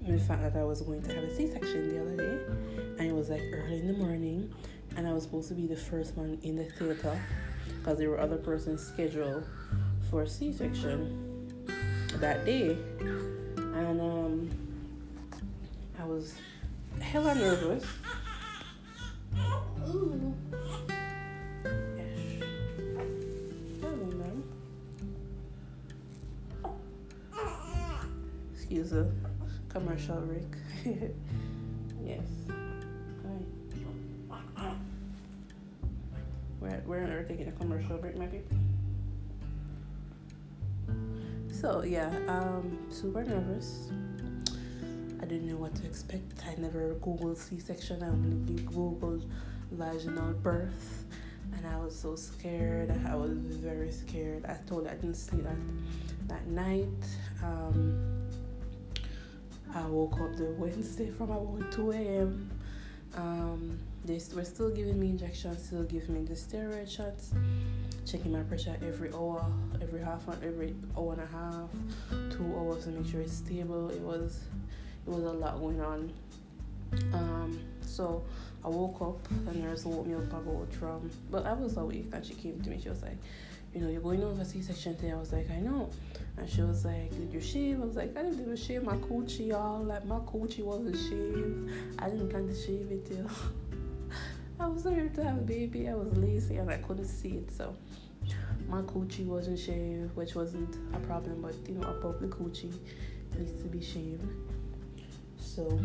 the 0.05 0.19
fact 0.19 0.43
that 0.43 0.57
I 0.57 0.65
was 0.65 0.83
going 0.83 1.01
to 1.03 1.15
have 1.15 1.23
a 1.23 1.37
C-section 1.37 1.95
the 1.95 2.03
other 2.03 2.17
day, 2.17 2.55
and 2.99 3.09
it 3.09 3.15
was 3.15 3.31
like 3.31 3.43
early 3.53 3.79
in 3.79 3.87
the 3.87 3.93
morning, 3.93 4.53
and 4.97 5.07
I 5.07 5.13
was 5.13 5.23
supposed 5.23 5.47
to 5.51 5.55
be 5.55 5.69
the 5.69 5.77
first 5.77 6.17
one 6.17 6.41
in 6.43 6.57
the 6.57 6.65
theater 6.65 7.21
because 7.79 7.99
there 7.99 8.11
were 8.11 8.19
other 8.19 8.39
persons 8.39 8.85
scheduled 8.85 9.47
for 10.11 10.27
C 10.27 10.53
section 10.53 11.30
that 12.21 12.45
day, 12.45 12.77
and 13.01 14.01
um, 14.01 14.51
I 15.99 16.05
was 16.05 16.35
hella 17.01 17.35
nervous. 17.35 17.85
Excuse 28.53 28.91
the 28.91 29.11
commercial 29.71 30.21
break. 30.21 30.43
yes. 32.05 32.21
Hi. 34.59 34.73
We're, 36.61 36.83
we're 36.87 37.23
taking 37.25 37.49
a 37.49 37.53
commercial 37.53 37.97
break, 37.97 38.19
my 38.19 38.27
people. 38.27 38.59
So 41.61 41.83
yeah, 41.83 42.09
um, 42.27 42.79
super 42.89 43.23
nervous. 43.23 43.91
I 45.21 45.27
didn't 45.27 45.47
know 45.47 45.59
what 45.59 45.75
to 45.75 45.85
expect. 45.85 46.43
I 46.47 46.55
never 46.59 46.95
googled 47.03 47.37
C-section. 47.37 48.03
I 48.03 48.09
only 48.09 48.63
googled 48.63 49.29
vaginal 49.71 50.33
birth, 50.43 51.05
and 51.55 51.67
I 51.67 51.77
was 51.77 51.95
so 51.95 52.17
scared. 52.17 52.99
I 53.07 53.15
was 53.15 53.33
very 53.33 53.93
scared. 53.93 54.47
I 54.47 54.57
told 54.67 54.87
I 54.87 54.95
didn't 54.95 55.17
sleep 55.17 55.45
that 55.45 55.59
that 56.29 56.47
night. 56.47 56.89
Um, 57.43 58.27
I 59.75 59.85
woke 59.87 60.19
up 60.19 60.37
the 60.37 60.55
Wednesday 60.57 61.11
from 61.11 61.31
about 61.31 61.73
2 61.73 61.91
a.m. 61.91 62.51
Um, 63.15 63.79
they 64.05 64.21
were 64.35 64.45
still 64.45 64.71
giving 64.71 64.99
me 64.99 65.11
injections, 65.11 65.67
still 65.67 65.85
giving 65.85 66.15
me 66.15 66.25
the 66.25 66.35
steroid 66.35 66.91
shots, 66.91 67.33
checking 68.07 68.33
my 68.33 68.43
pressure 68.43 68.77
every 68.83 69.13
hour, 69.13 69.45
every 69.83 70.01
half 70.01 70.27
an 70.29 70.39
every 70.43 70.75
hour 70.97 71.13
and 71.13 71.23
a 71.23 71.27
half, 71.27 71.69
two 72.31 72.55
hours 72.57 72.85
to 72.85 72.91
make 72.91 73.11
sure 73.11 73.21
it's 73.21 73.35
stable. 73.35 73.91
It 73.91 74.01
was 74.01 74.41
it 75.07 75.11
was 75.11 75.25
a 75.25 75.33
lot 75.33 75.59
going 75.59 75.81
on. 75.81 76.13
Um, 77.13 77.61
so 77.83 78.25
I 78.65 78.69
woke 78.69 79.01
up, 79.03 79.31
and 79.31 79.49
the 79.49 79.55
nurse 79.55 79.85
woke 79.85 80.07
me 80.07 80.15
up 80.15 80.33
about 80.33 80.73
from, 80.73 81.11
but 81.31 81.47
I 81.47 81.53
was 81.53 81.77
awake 81.77 82.07
and 82.13 82.25
she 82.25 82.35
came 82.35 82.61
to 82.63 82.71
me. 82.71 82.81
She 82.83 82.89
was 82.89 83.03
like, 83.03 83.17
you 83.75 83.81
know, 83.81 83.89
you're 83.89 84.01
going 84.01 84.23
over 84.23 84.45
C-section 84.45 84.97
today. 84.97 85.13
I 85.13 85.17
was 85.17 85.33
like, 85.33 85.49
I 85.51 85.61
know. 85.61 85.91
And 86.37 86.49
she 86.49 86.63
was 86.63 86.85
like, 86.85 87.11
did 87.11 87.33
you 87.33 87.41
shave? 87.41 87.81
I 87.81 87.85
was 87.85 87.97
like, 87.97 88.17
I 88.17 88.23
didn't 88.23 88.41
even 88.41 88.57
shave 88.57 88.83
my 88.83 88.97
coochie, 88.97 89.49
y'all. 89.49 89.85
Like 89.85 90.05
my 90.07 90.19
coochie 90.21 90.65
wasn't 90.65 90.97
shaved. 90.97 91.99
I 91.99 92.09
didn't 92.09 92.31
plan 92.31 92.49
to 92.49 92.55
shave 92.55 92.91
it 92.91 93.07
till. 93.07 93.31
I 94.61 94.67
was 94.67 94.85
ready 94.85 95.09
to 95.09 95.25
have 95.25 95.39
a 95.39 95.41
baby. 95.41 95.89
I 95.89 95.95
was 95.95 96.15
lazy 96.19 96.57
and 96.57 96.71
I 96.71 96.77
couldn't 96.77 97.07
see 97.07 97.31
it, 97.31 97.51
so 97.51 97.75
my 98.69 98.83
coochie 98.83 99.25
wasn't 99.25 99.59
shaved, 99.59 100.15
which 100.15 100.35
wasn't 100.35 100.77
a 100.95 100.99
problem. 100.99 101.41
But 101.41 101.57
you 101.67 101.77
know, 101.77 101.89
a 101.89 102.21
the 102.21 102.29
coochie 102.29 102.77
needs 103.39 103.63
to 103.63 103.69
be 103.69 103.83
shaved. 103.83 104.23
So 105.39 105.81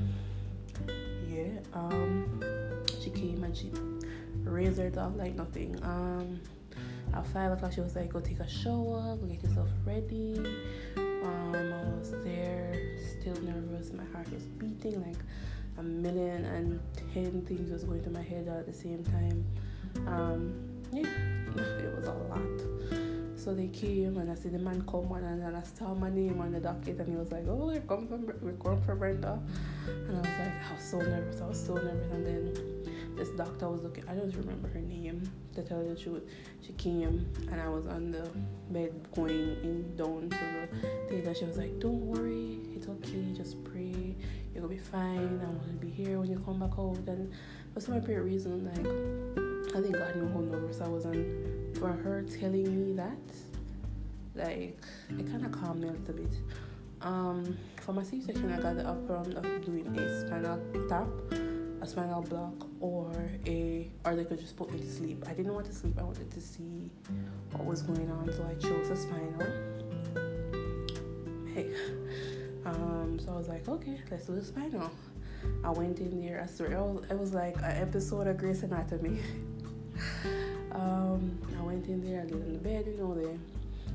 yeah, 1.29 1.51
um, 1.73 2.83
she 3.01 3.11
came 3.11 3.45
and 3.45 3.55
she 3.55 3.71
her 4.77 4.89
dog 4.89 5.15
like 5.15 5.35
nothing. 5.35 5.79
Um, 5.81 6.41
at 7.13 7.25
five 7.27 7.53
o'clock, 7.53 7.71
she 7.71 7.79
was 7.79 7.95
like, 7.95 8.11
"Go 8.11 8.19
take 8.19 8.41
a 8.41 8.49
shower, 8.49 9.15
go 9.15 9.25
get 9.25 9.41
yourself 9.41 9.69
ready." 9.85 10.37
Um, 10.97 11.55
I 11.55 11.97
was 11.97 12.11
there, 12.25 12.97
still 12.99 13.41
nervous. 13.41 13.93
My 13.93 14.03
heart 14.11 14.29
was 14.33 14.43
beating 14.43 15.01
like 15.01 15.17
a 15.77 15.83
million 15.83 16.45
and 16.45 16.79
ten 17.13 17.41
things 17.45 17.71
was 17.71 17.83
going 17.83 18.01
through 18.01 18.13
my 18.13 18.21
head 18.21 18.47
at 18.47 18.65
the 18.65 18.73
same 18.73 19.03
time. 19.03 19.45
Um, 20.07 20.53
yeah, 20.91 21.07
it 21.55 21.95
was 21.95 22.07
a 22.07 22.13
lot. 22.13 22.95
So 23.45 23.53
they 23.53 23.67
came 23.67 24.17
and 24.17 24.31
I 24.31 24.35
see 24.35 24.49
the 24.49 24.57
man 24.57 24.81
come 24.89 25.11
on 25.11 25.23
and, 25.23 25.43
and 25.43 25.55
I 25.55 25.61
saw 25.61 25.93
my 25.93 26.09
name 26.09 26.41
on 26.41 26.51
the 26.51 26.59
docket 26.59 26.97
and 26.97 27.07
he 27.07 27.15
was 27.15 27.31
like, 27.31 27.45
Oh, 27.47 27.67
we're 27.67 27.81
coming 27.81 28.07
from 28.07 28.25
we're 28.41 28.53
going 28.53 28.81
for 28.81 28.95
Brenda 28.95 29.39
and 29.87 30.17
I 30.17 30.19
was 30.19 30.39
like, 30.39 30.71
I 30.71 30.73
was 30.73 30.83
so 30.83 30.97
nervous, 30.97 31.41
I 31.41 31.47
was 31.47 31.63
so 31.63 31.75
nervous 31.75 32.11
and 32.11 32.25
then 32.25 33.15
this 33.15 33.29
doctor 33.29 33.69
was 33.69 33.83
looking 33.83 34.03
I 34.09 34.15
don't 34.15 34.33
remember 34.35 34.67
her 34.69 34.79
name 34.79 35.29
to 35.53 35.61
tell 35.61 35.83
you 35.83 35.89
the 35.89 35.99
truth. 35.99 36.23
She 36.65 36.73
came 36.73 37.31
and 37.51 37.61
I 37.61 37.69
was 37.69 37.85
on 37.85 38.11
the 38.11 38.27
bed 38.71 38.93
going 39.13 39.57
in 39.61 39.95
down 39.95 40.29
to 40.29 40.37
the 40.81 40.89
theater. 41.09 41.35
She 41.35 41.45
was 41.45 41.57
like, 41.57 41.77
Don't 41.79 42.01
worry, 42.01 42.61
it's 42.75 42.87
okay, 42.87 43.33
just 43.33 43.63
pray, 43.63 44.15
you're 44.53 44.61
gonna 44.61 44.67
be 44.67 44.77
fine, 44.77 45.39
I'm 45.43 45.59
gonna 45.59 45.73
be 45.79 45.89
here 45.89 46.19
when 46.19 46.29
you 46.29 46.39
come 46.39 46.59
back 46.59 46.77
out 46.77 46.97
and 47.07 47.31
for 47.73 47.79
some 47.79 47.95
apparent 47.95 48.25
reason 48.25 48.65
like 48.65 49.75
I 49.75 49.81
think 49.81 49.97
God 49.97 50.15
knew 50.15 50.27
how 50.29 50.39
nervous 50.39 50.79
I 50.79 50.87
was 50.87 51.05
and 51.05 51.77
for 51.77 51.91
her 51.91 52.23
telling 52.23 52.63
me 52.63 52.93
that, 52.93 53.17
like, 54.35 54.81
it 55.09 55.29
kind 55.29 55.45
of 55.45 55.51
calmed 55.51 55.81
me 55.81 55.89
a 55.89 55.91
little 55.91 56.13
bit. 56.13 56.33
Um, 57.01 57.57
for 57.81 57.93
my 57.93 58.03
C-section, 58.03 58.51
I 58.51 58.61
got 58.61 58.77
the 58.77 58.85
option 58.85 59.35
of 59.35 59.65
doing 59.65 59.85
a 59.97 60.25
spinal 60.25 60.59
tap, 60.87 61.07
a 61.81 61.87
spinal 61.87 62.21
block, 62.21 62.67
or 62.79 63.11
a, 63.45 63.91
or 64.05 64.15
they 64.15 64.23
could 64.23 64.39
just 64.39 64.55
put 64.55 64.71
me 64.71 64.79
to 64.79 64.89
sleep. 64.89 65.25
I 65.27 65.33
didn't 65.33 65.53
want 65.53 65.65
to 65.67 65.73
sleep. 65.73 65.99
I 65.99 66.03
wanted 66.03 66.31
to 66.31 66.41
see 66.41 66.89
what 67.51 67.65
was 67.65 67.81
going 67.81 68.09
on, 68.09 68.31
so 68.31 68.47
I 68.49 68.55
chose 68.55 68.89
a 68.89 68.95
spinal. 68.95 69.45
Hey, 71.53 71.69
um, 72.65 73.19
so 73.23 73.33
I 73.33 73.37
was 73.37 73.47
like, 73.47 73.67
okay, 73.67 73.99
let's 74.09 74.25
do 74.25 74.35
the 74.35 74.43
spinal. 74.43 74.91
I 75.63 75.69
went 75.69 75.99
in 75.99 76.21
there. 76.21 76.41
I 76.41 76.47
swear, 76.47 76.71
it 76.71 76.79
was, 76.79 77.05
it 77.09 77.17
was 77.17 77.33
like 77.33 77.55
an 77.57 77.77
episode 77.81 78.27
of 78.27 78.37
Grey's 78.37 78.63
Anatomy. 78.63 79.19
Um, 80.75 81.39
I 81.57 81.63
went 81.63 81.87
in 81.87 82.01
there, 82.01 82.19
I 82.19 82.23
laid 82.25 82.33
on 82.33 82.51
the 82.51 82.59
bed, 82.59 82.85
you 82.85 82.97
know, 82.97 83.13
they 83.13 83.39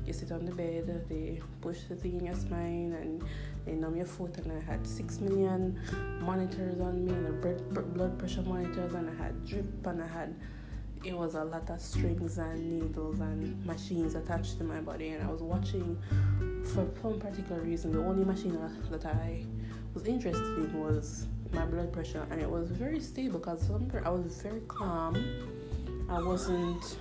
you 0.05 0.13
sit 0.13 0.31
on 0.31 0.45
the 0.45 0.51
bed, 0.51 1.05
they 1.07 1.39
push 1.61 1.83
the 1.83 1.95
thing 1.95 2.19
in 2.19 2.25
your 2.25 2.35
spine 2.35 2.97
and 2.99 3.23
they 3.65 3.73
numb 3.73 3.95
your 3.95 4.07
foot 4.07 4.35
and 4.37 4.51
I 4.51 4.59
had 4.59 4.85
six 4.87 5.19
million 5.19 5.79
monitors 6.21 6.79
on 6.81 7.05
me 7.05 7.11
and 7.11 7.93
blood 7.93 8.17
pressure 8.17 8.41
monitors 8.41 8.95
and 8.95 9.09
I 9.09 9.23
had 9.23 9.45
drip 9.45 9.85
and 9.85 10.01
I 10.01 10.07
had 10.07 10.35
it 11.03 11.17
was 11.17 11.35
a 11.35 11.43
lot 11.43 11.69
of 11.69 11.81
strings 11.81 12.37
and 12.37 12.79
needles 12.79 13.19
and 13.19 13.65
machines 13.65 14.15
attached 14.15 14.57
to 14.57 14.63
my 14.63 14.79
body 14.79 15.09
and 15.09 15.23
I 15.23 15.31
was 15.31 15.41
watching 15.41 15.97
for 16.63 16.87
some 17.01 17.19
particular 17.19 17.61
reason 17.61 17.91
the 17.91 17.99
only 17.99 18.23
machine 18.23 18.57
that 18.91 19.05
I 19.05 19.45
was 19.93 20.05
interested 20.05 20.57
in 20.57 20.79
was 20.79 21.27
my 21.51 21.65
blood 21.65 21.91
pressure 21.91 22.25
and 22.29 22.41
it 22.41 22.49
was 22.49 22.69
very 22.69 22.99
stable 22.99 23.39
because 23.39 23.69
I 24.05 24.09
was 24.09 24.41
very 24.41 24.61
calm 24.67 25.15
I 26.09 26.21
wasn't 26.21 26.97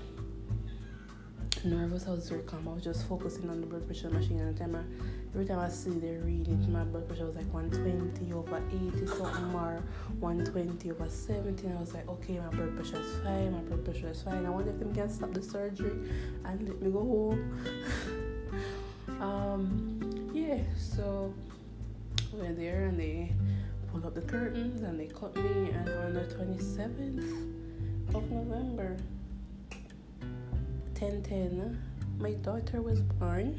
nervous. 1.65 2.07
I 2.07 2.11
was 2.11 2.29
very 2.29 2.43
calm. 2.43 2.69
I 2.69 2.75
was 2.75 2.85
just 2.85 3.07
focusing 3.07 3.49
on 3.51 3.61
the 3.61 3.67
blood 3.67 3.87
pressure 3.87 4.11
machine. 4.11 4.41
And 4.41 4.55
the 4.55 4.59
time 4.59 4.77
I, 4.77 4.83
every 5.35 5.47
time 5.47 5.61
I 5.61 5.69
see 5.69 5.91
the 5.91 6.19
reading, 6.19 6.61
it, 6.63 6.69
my 6.69 6.83
blood 6.83 7.07
pressure 7.07 7.27
was 7.27 7.37
like 7.37 7.53
120 7.53 8.33
over 8.33 8.63
80 8.69 9.07
something 9.07 9.55
or 9.55 9.83
120 10.19 10.91
over 10.91 11.09
70. 11.09 11.67
And 11.67 11.77
I 11.77 11.81
was 11.81 11.95
like, 11.95 12.09
okay, 12.09 12.39
my 12.39 12.49
blood 12.49 12.75
pressure 12.75 13.01
is 13.01 13.17
fine. 13.23 13.53
My 13.53 13.61
blood 13.61 13.85
pressure 13.85 14.09
is 14.09 14.23
fine. 14.23 14.45
I 14.45 14.51
wonder 14.51 14.71
if 14.71 14.79
them 14.79 14.95
can 14.95 15.09
stop 15.09 15.33
the 15.33 15.43
surgery 15.43 15.93
and 16.45 16.69
let 16.69 16.83
me 16.83 16.91
go 16.91 16.99
home. 16.99 17.63
um, 19.21 20.31
yeah. 20.35 20.59
So 20.77 21.33
we're 22.33 22.53
there 22.53 22.87
and 22.87 22.99
they 22.99 23.33
pulled 23.93 24.07
up 24.07 24.15
the 24.15 24.23
curtains 24.23 24.83
and 24.83 24.99
they 24.99 25.07
cut 25.07 25.37
me. 25.37 25.71
And 25.71 25.89
on 25.89 26.15
the 26.15 26.23
27th 26.23 28.15
of 28.15 28.29
November 28.31 28.97
1010, 30.99 31.81
my 32.19 32.33
daughter 32.33 32.83
was 32.83 33.01
born 33.01 33.59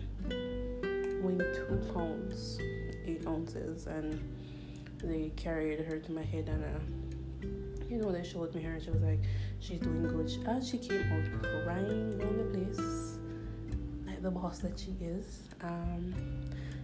weighing 1.21 1.39
two 1.53 1.81
pounds, 1.93 2.59
eight 3.05 3.25
ounces, 3.27 3.87
and 3.87 4.19
they 5.03 5.31
carried 5.35 5.79
her 5.79 5.99
to 5.99 6.11
my 6.11 6.23
head 6.23 6.47
and 6.47 6.63
uh, 6.63 7.87
you 7.89 7.97
know 7.97 8.11
they 8.11 8.23
showed 8.23 8.53
me 8.53 8.61
her 8.61 8.73
and 8.73 8.83
she 8.83 8.91
was 8.91 9.01
like 9.01 9.19
she's 9.59 9.79
doing 9.79 10.03
good 10.07 10.29
she 10.29 10.77
came 10.77 11.01
out 11.11 11.63
crying 11.63 12.17
down 12.17 12.37
the 12.37 12.43
place 12.53 13.17
like 14.05 14.21
the 14.21 14.29
boss 14.29 14.59
that 14.59 14.79
she 14.79 14.95
is 15.01 15.49
um 15.63 16.13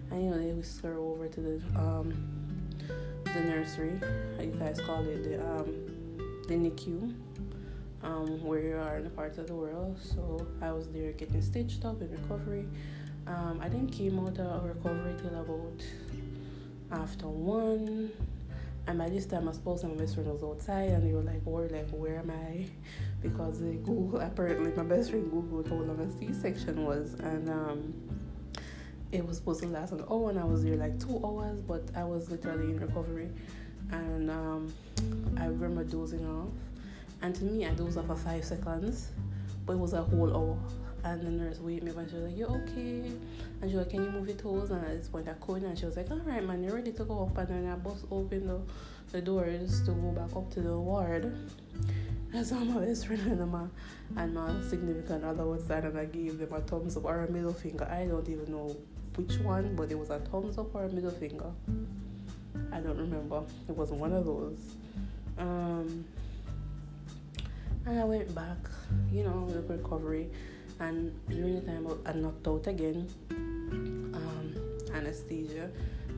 and 0.10 0.24
you 0.24 0.30
know 0.32 0.38
they 0.38 0.52
whisked 0.52 0.84
her 0.84 0.98
over 0.98 1.28
to 1.28 1.40
the 1.40 1.62
um 1.76 2.12
the 3.24 3.40
nursery 3.42 4.00
you 4.40 4.52
guys 4.60 4.82
call 4.82 5.06
it 5.08 5.24
the 5.24 5.40
um 5.40 5.98
the 6.48 6.56
NICU 6.56 7.14
um, 8.04 8.44
where 8.44 8.60
you 8.60 8.76
are 8.76 8.98
in 8.98 9.04
the 9.04 9.10
parts 9.10 9.38
of 9.38 9.48
the 9.48 9.54
world. 9.54 9.98
So 10.02 10.46
I 10.62 10.72
was 10.72 10.88
there 10.88 11.12
getting 11.12 11.42
stitched 11.42 11.84
up 11.86 12.02
in 12.02 12.12
recovery. 12.12 12.66
Um, 13.28 13.60
I 13.62 13.68
didn't 13.68 13.92
came 13.92 14.20
out 14.20 14.40
of 14.40 14.64
recovery 14.64 15.16
till 15.18 15.40
about 15.40 15.84
after 16.92 17.28
one. 17.28 18.12
And 18.88 18.98
by 18.98 19.10
this 19.10 19.26
time, 19.26 19.46
my 19.46 19.52
spouse 19.52 19.84
and 19.84 19.94
my 19.94 20.00
best 20.00 20.16
friend 20.16 20.32
was 20.32 20.44
outside, 20.44 20.90
and 20.92 21.06
they 21.06 21.14
were 21.14 21.22
like, 21.22 21.42
"Where, 21.44 21.68
like, 21.68 21.90
where 21.90 22.20
am 22.20 22.32
I?" 22.32 22.66
Because 23.22 23.60
they 23.60 23.76
Google 23.76 24.22
apparently 24.22 24.72
my 24.72 24.84
best 24.84 25.10
friend 25.12 25.30
Googled 25.30 25.68
how 25.68 25.76
long 25.76 26.00
a 26.00 26.10
C-section 26.18 26.86
was, 26.86 27.16
and 27.16 27.50
um, 27.50 27.94
it 29.12 29.26
was 29.26 29.38
supposed 29.38 29.62
to 29.62 29.68
last 29.68 29.92
an 29.92 30.06
hour, 30.10 30.30
and 30.30 30.40
I 30.40 30.46
was 30.46 30.64
there 30.64 30.78
like 30.78 31.00
two 31.00 31.22
hours, 31.26 31.62
but 31.62 31.84
I 31.96 32.06
was 32.06 32.30
literally 32.32 32.72
in 32.72 32.80
recovery, 32.80 33.30
and 33.92 34.32
um, 34.32 34.74
I 35.38 35.46
remember 35.46 35.84
dozing 35.84 36.26
off 36.26 36.54
And 37.22 37.36
to 37.36 37.44
me, 37.44 37.66
I 37.66 37.74
dozed 37.74 37.98
off 37.98 38.08
for 38.08 38.16
five 38.16 38.46
seconds, 38.46 39.10
but 39.66 39.74
it 39.74 39.80
was 39.80 39.94
a 39.94 40.04
whole 40.04 40.34
hour. 40.36 40.58
And 41.08 41.22
the 41.22 41.32
nurse 41.32 41.60
waited 41.60 41.84
me 41.84 41.92
up 41.92 41.98
and 41.98 42.10
she 42.10 42.16
was 42.16 42.26
like, 42.26 42.38
You 42.38 42.46
okay? 42.48 43.12
And 43.62 43.72
she 43.72 43.78
was 43.78 43.86
like, 43.86 43.90
Can 43.92 44.04
you 44.04 44.12
move 44.12 44.28
your 44.28 44.36
toes? 44.36 44.72
And 44.72 44.84
at 44.84 44.98
this 44.98 45.08
point, 45.08 45.30
I 45.30 45.34
couldn't. 45.34 45.64
And 45.66 45.80
she 45.80 45.86
was 45.86 45.96
like, 45.96 46.12
All 46.12 46.18
right, 46.18 46.44
man, 46.44 46.64
you're 46.64 46.76
ready 46.76 46.92
to 46.92 47.04
go 47.06 47.24
up. 47.24 47.38
And 47.38 47.48
then 47.48 47.72
I 47.72 47.76
bust 47.76 48.06
open 48.12 48.48
the, 48.48 48.60
the 49.12 49.22
doors 49.22 49.82
to 49.86 49.92
go 49.92 50.12
back 50.12 50.36
up 50.36 50.52
to 50.52 50.62
the 50.62 50.78
ward. 50.78 51.34
I 52.34 52.44
saw 52.44 52.56
my 52.56 52.86
best 52.86 53.08
friend 53.08 53.22
and 53.26 53.52
my, 53.52 53.66
and 54.18 54.34
my 54.34 54.62
significant 54.62 55.24
other 55.24 55.46
was 55.46 55.66
there, 55.66 55.86
and 55.86 55.98
I 55.98 56.06
gave 56.06 56.40
them 56.40 56.52
a 56.52 56.60
thumbs 56.60 56.98
up 56.98 57.06
or 57.06 57.24
a 57.24 57.32
middle 57.32 57.54
finger. 57.54 57.88
I 57.90 58.06
don't 58.06 58.28
even 58.28 58.52
know 58.52 58.76
which 59.16 59.38
one, 59.40 59.76
but 59.78 59.90
it 59.90 59.98
was 59.98 60.10
a 60.10 60.20
thumbs 60.20 60.58
up 60.58 60.76
or 60.76 60.84
a 60.84 60.90
middle 60.90 61.12
finger. 61.12 61.52
I 62.74 62.80
don't 62.82 62.98
remember. 62.98 63.44
It 63.70 63.78
was 63.78 63.92
one 63.92 64.12
of 64.12 64.26
those. 64.26 64.60
Um, 65.38 66.04
and 67.86 67.98
I 67.98 68.04
went 68.04 68.36
back, 68.36 68.58
you 69.10 69.24
know, 69.24 69.48
with 69.48 69.70
recovery. 69.70 70.30
And 70.80 71.20
during 71.28 71.56
the 71.56 71.62
time 71.62 71.88
I 72.06 72.14
knocked 72.14 72.48
out 72.48 72.68
again, 72.68 73.08
um, 73.32 74.56
anesthesia. 74.94 75.70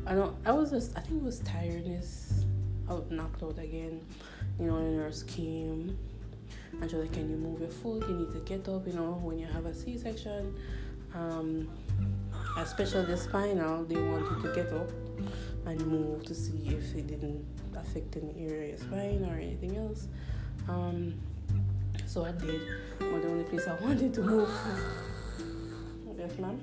I 0.06 0.16
don't. 0.16 0.36
I 0.46 0.51
was 0.51 0.72
just. 0.72 0.98
I 0.98 1.01
think 1.01 1.22
it 1.22 1.25
was 1.25 1.39
tiredness. 1.39 2.46
I 2.89 2.94
was 2.94 3.10
knocked 3.10 3.44
out 3.44 3.60
again. 3.60 4.01
You 4.60 4.68
know, 4.68 4.78
the 4.78 4.92
nurse 4.92 5.24
came 5.24 5.98
and 6.82 6.89
she 6.89 6.96
was 6.96 7.06
like, 7.06 7.13
"Can 7.13 7.30
you 7.30 7.38
move 7.38 7.60
your 7.60 7.70
foot? 7.70 8.08
You 8.08 8.16
need 8.16 8.34
to 8.34 8.39
get 8.39 8.68
up. 8.70 8.88
You 8.88 8.94
know, 8.94 9.20
when 9.22 9.39
you 9.39 9.48
have 9.48 9.66
a 9.66 9.74
C-section, 9.74 10.56
um, 11.16 11.70
especially 12.58 13.06
the 13.06 13.18
spinal, 13.18 13.84
they 13.86 13.96
want 13.96 14.25
you 14.32 14.42
to 14.42 14.56
get 14.56 14.72
up 14.74 14.89
and 15.66 15.86
move 15.86 16.25
to 16.25 16.36
see 16.36 16.68
if 16.68 16.96
it 16.96 17.08
didn't 17.08 17.46
affect 17.75 18.18
any 18.18 18.48
area 18.48 18.74
of 18.75 18.80
spine 18.80 19.25
or 19.30 19.36
anything 19.36 19.78
else." 19.78 20.08
Um, 20.68 21.20
so 22.10 22.25
I 22.25 22.32
did. 22.32 22.62
But 22.98 23.22
the 23.22 23.30
only 23.30 23.44
place 23.44 23.68
I 23.68 23.75
wanted 23.75 24.13
to 24.16 24.22
move. 24.22 24.50
Yes, 26.18 26.38
ma'am. 26.39 26.60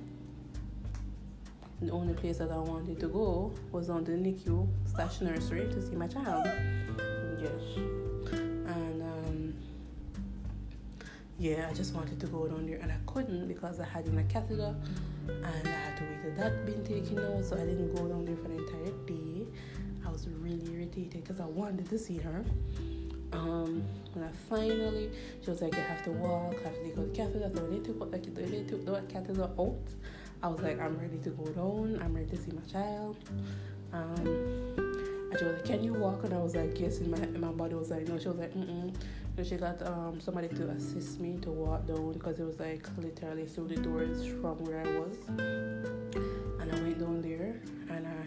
The 1.81 1.91
only 1.93 2.15
place 2.15 2.39
that 2.39 2.51
I 2.51 2.59
wanted 2.59 2.99
to 3.01 3.07
go 3.07 3.53
was 3.71 3.89
on 3.89 4.03
the 4.05 4.13
NICU 4.13 4.67
slash 4.91 5.21
nursery 5.21 5.69
to 5.69 5.81
see 5.81 5.95
my 5.95 6.09
child. 6.09 6.47
Yes. 7.41 7.63
And 8.33 9.03
um, 9.03 9.55
yeah, 11.39 11.69
I 11.71 11.75
just 11.75 11.95
wanted 11.95 12.19
to 12.21 12.27
go 12.27 12.49
down 12.49 12.67
there 12.67 12.79
and 12.79 12.91
I 12.91 12.99
couldn't 13.07 13.47
because 13.47 13.79
I 13.79 13.85
had 13.85 14.07
in 14.07 14.19
a 14.19 14.25
catheter 14.25 14.75
and 15.29 15.69
I 15.69 15.71
had 15.71 15.97
to 15.99 16.05
wait 16.05 16.23
till 16.23 16.35
that 16.43 16.67
being 16.67 16.85
taken 16.85 17.19
out, 17.21 17.45
so 17.45 17.57
I 17.57 17.61
didn't 17.61 17.95
go 17.95 18.09
down 18.09 18.25
there 18.25 18.37
for 18.37 18.49
the 18.49 18.59
entire 18.59 18.93
day. 19.07 19.47
I 20.05 20.11
was 20.11 20.27
really 20.29 20.73
irritated 20.75 21.23
because 21.23 21.41
I 21.41 21.47
wanted 21.47 21.89
to 21.89 21.99
see 21.99 22.19
her. 22.19 22.45
Um, 23.33 23.83
when 24.13 24.25
I 24.25 24.31
finally, 24.49 25.11
she 25.43 25.51
was 25.51 25.61
like, 25.61 25.75
"You 25.75 25.81
have 25.81 26.03
to 26.05 26.11
walk, 26.13 26.55
I 26.65 26.69
have 26.69 26.75
to 26.75 26.85
take 26.85 26.99
out 26.99 27.09
the 27.09 27.17
catheter." 27.17 27.51
So 27.55 27.63
when 27.63 27.71
they 27.71 27.87
took, 27.87 28.01
like, 28.13 28.35
they 28.35 28.63
took 28.65 28.85
the 28.85 29.03
catheter 29.09 29.45
out, 29.45 29.79
I 30.43 30.49
was 30.49 30.61
like, 30.61 30.81
"I'm 30.81 30.99
ready 30.99 31.19
to 31.19 31.31
go 31.31 31.45
down. 31.47 32.01
I'm 32.03 32.15
ready 32.15 32.31
to 32.31 32.37
see 32.37 32.53
my 32.53 32.63
child." 32.71 33.17
Um, 33.93 34.27
and 35.31 35.39
she 35.39 35.45
was 35.45 35.55
like, 35.55 35.65
"Can 35.65 35.85
you 35.85 35.95
walk?" 35.95 36.25
And 36.25 36.35
I 36.35 36.39
was 36.39 36.55
like, 36.55 36.79
"Yes." 36.79 36.99
And 36.99 37.11
my 37.11 37.19
and 37.19 37.41
my 37.41 37.53
body 37.53 37.75
was 37.75 37.91
like, 37.91 38.07
"No." 38.09 38.19
She 38.19 38.29
was 38.29 38.39
like, 38.39 38.55
"Mm." 38.55 38.95
And 39.37 39.47
she 39.47 39.57
got 39.57 39.83
um 39.83 40.21
somebody 40.21 40.49
to 40.49 40.69
assist 40.71 41.21
me 41.21 41.39
to 41.43 41.51
walk 41.51 41.87
down 41.87 42.13
because 42.13 42.39
it 42.39 42.47
was 42.47 42.59
like 42.59 42.87
literally 42.97 43.45
through 43.45 43.69
the 43.69 43.77
doors 43.77 44.27
from 44.41 44.65
where 44.65 44.81
I 44.81 44.99
was. 44.99 45.17
And 46.61 46.73
I 46.73 46.81
went 46.81 46.99
down 46.99 47.21
there 47.21 47.61
and 47.91 48.07
I 48.07 48.27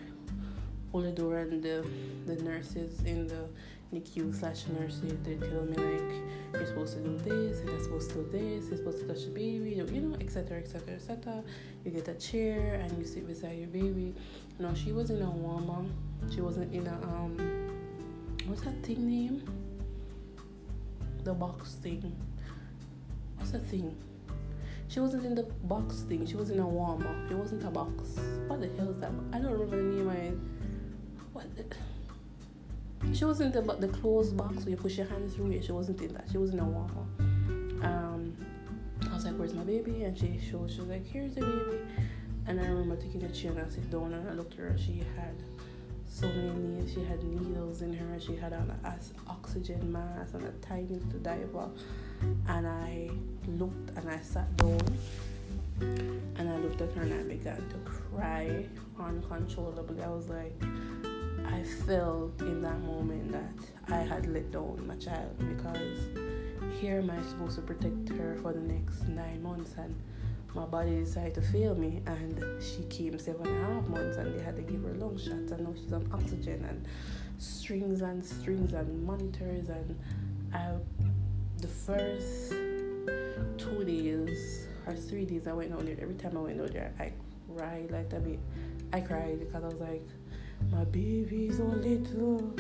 opened 0.94 1.18
the 1.18 1.22
door 1.22 1.38
and 1.38 1.64
the 1.64 1.86
the 2.26 2.36
nurses 2.44 3.02
in 3.06 3.28
the 3.28 3.48
NICU 3.94 4.34
slash 4.34 4.68
nurses 4.68 5.14
they 5.24 5.36
tell 5.36 5.64
me 5.64 5.76
like 5.76 6.14
you're 6.54 6.66
supposed 6.66 6.94
to 6.94 7.00
do 7.02 7.18
this 7.18 7.50
you're 7.66 7.80
supposed 7.80 8.10
to 8.12 8.24
do 8.24 8.30
this, 8.32 8.68
you're 8.70 8.78
supposed 8.78 9.00
to 9.00 9.08
touch 9.08 9.26
the 9.26 9.32
baby, 9.32 9.72
you 9.72 10.02
know, 10.02 10.16
etc. 10.20 10.58
etc. 10.58 10.96
etc. 10.96 11.44
You 11.84 11.92
get 11.92 12.08
a 12.08 12.14
chair 12.16 12.76
and 12.76 12.98
you 12.98 13.06
sit 13.06 13.28
beside 13.28 13.58
your 13.58 13.68
baby. 13.68 14.14
No, 14.60 14.74
she 14.74 14.92
was 14.92 15.10
in 15.10 15.22
a 15.22 15.30
warmer. 15.30 15.90
She 16.34 16.42
wasn't 16.42 16.74
in 16.74 16.88
a 16.88 16.94
um 16.94 17.38
what's 18.46 18.62
that 18.62 18.84
thing 18.84 19.08
name? 19.08 19.44
The 21.24 21.34
box 21.34 21.76
thing. 21.76 22.16
What's 23.38 23.52
that 23.52 23.66
thing? 23.66 23.96
She 24.88 25.00
wasn't 25.00 25.26
in 25.26 25.36
the 25.36 25.44
box 25.44 26.02
thing. 26.02 26.26
She 26.26 26.36
was 26.36 26.50
in 26.50 26.60
a 26.60 26.68
warmer. 26.68 27.28
It 27.30 27.36
wasn't 27.36 27.64
a 27.64 27.70
box. 27.70 28.18
What 28.48 28.60
the 28.62 28.70
hell 28.78 28.90
is 28.90 29.00
that? 29.00 29.12
I 29.34 29.40
don't 29.40 29.52
remember 29.52 29.78
the 29.78 29.84
name 29.84 30.10
it. 30.10 30.38
What? 31.34 31.56
The, 31.56 31.64
she 33.14 33.26
wasn't 33.26 33.54
the 33.54 33.62
the 33.62 33.88
closed 33.88 34.36
box 34.38 34.58
where 34.58 34.70
you 34.70 34.78
push 34.78 34.98
your 34.98 35.08
hand 35.08 35.32
through 35.34 35.52
it. 35.52 35.66
She 35.66 35.72
wasn't 35.72 36.02
in 36.02 36.14
that. 36.14 36.28
She 36.32 36.38
was 36.38 36.52
in 36.52 36.60
a 36.60 36.66
warmer. 36.66 37.06
Um, 37.82 38.36
I 39.10 39.14
was 39.14 39.26
like, 39.26 39.36
"Where's 39.36 39.54
my 39.54 39.64
baby?" 39.64 40.04
And 40.04 40.18
she 40.18 40.40
showed. 40.40 40.72
She 40.72 40.80
was 40.80 40.90
like, 40.90 41.06
"Here's 41.06 41.36
the 41.36 41.42
baby." 41.42 41.80
And 42.48 42.60
I 42.60 42.66
remember 42.68 42.96
taking 42.96 43.24
a 43.24 43.30
chair 43.30 43.52
and 43.52 43.62
I 43.62 43.70
sit 43.70 43.90
down 43.92 44.14
and 44.14 44.28
I 44.28 44.34
looked 44.34 44.54
at 44.54 44.60
her. 44.60 44.76
She 44.78 45.04
had 45.16 45.36
so 46.08 46.28
many 46.28 46.50
needles. 46.50 46.94
She 46.94 47.04
had 47.04 47.24
needles 47.24 47.82
in 47.82 47.94
her. 47.94 48.20
She 48.20 48.36
had 48.36 48.54
an 48.54 48.74
oxygen 49.28 49.92
mask 49.92 50.34
and 50.34 50.46
a 50.46 50.52
tiny 50.54 50.88
little 50.88 51.20
diaper. 51.20 51.70
And 52.48 52.68
I 52.68 53.12
looked 53.48 53.98
and 53.98 54.10
I 54.10 54.20
sat 54.20 54.56
down 54.58 54.82
and 55.82 56.50
I 56.50 56.58
looked 56.58 56.82
at 56.82 56.92
her 56.94 57.04
and 57.04 57.14
I 57.14 57.24
began 57.24 57.58
to 57.58 57.78
cry 57.86 58.66
uncontrollably. 59.00 60.02
I 60.02 60.10
was 60.10 60.28
like, 60.28 60.60
I 61.52 61.64
felt 61.64 62.40
in 62.42 62.62
that 62.62 62.80
moment 62.82 63.32
that 63.32 63.94
I 63.94 64.02
had 64.02 64.28
let 64.28 64.52
down 64.52 64.86
my 64.86 64.96
child 64.96 65.36
because 65.40 66.00
here 66.80 67.00
am 67.00 67.10
I 67.10 67.22
supposed 67.24 67.56
to 67.56 67.62
protect 67.62 68.10
her 68.10 68.38
for 68.42 68.54
the 68.54 68.60
next 68.60 69.08
nine 69.08 69.42
months 69.42 69.74
and 69.78 69.96
my 70.54 70.66
body 70.66 71.00
decided 71.00 71.34
to 71.36 71.42
fail 71.42 71.76
me 71.76 72.02
and 72.06 72.42
she 72.62 72.84
came 72.84 73.18
seven 73.18 73.48
and 73.48 73.64
a 73.64 73.74
half 73.74 73.88
months 73.88 74.18
and 74.18 74.38
they 74.38 74.44
had 74.44 74.56
to 74.58 74.62
give 74.62 74.84
her 74.84 74.94
lung 74.94 75.18
shots 75.18 75.52
and 75.52 75.62
now 75.62 75.74
she's 75.76 75.92
on 75.92 76.08
oxygen 76.12 76.66
and 76.70 76.88
strings 77.40 78.02
and 78.02 78.24
strings 78.24 78.74
and 78.74 79.04
monitors 79.04 79.70
and 79.70 80.00
I 80.54 80.74
the 81.58 81.68
first 81.68 82.52
two 83.58 83.84
days 83.86 84.68
or 84.88 84.94
three 84.94 85.26
days 85.26 85.48
I 85.48 85.54
went 85.54 85.74
out 85.74 85.86
there 85.86 85.98
every 86.00 86.16
time 86.16 86.38
I 86.38 86.42
went 86.42 86.62
out 86.62 86.74
there 86.74 86.94
I 87.00 87.12
cried 87.56 87.92
like 87.92 88.14
a 88.14 88.20
bit 88.20 88.40
I 88.94 89.02
cried 89.02 89.40
because 89.40 89.64
I 89.64 89.68
was 89.68 89.80
like 89.80 90.08
my 90.72 90.84
baby's 90.86 91.58
so 91.58 91.64
little 91.64 92.54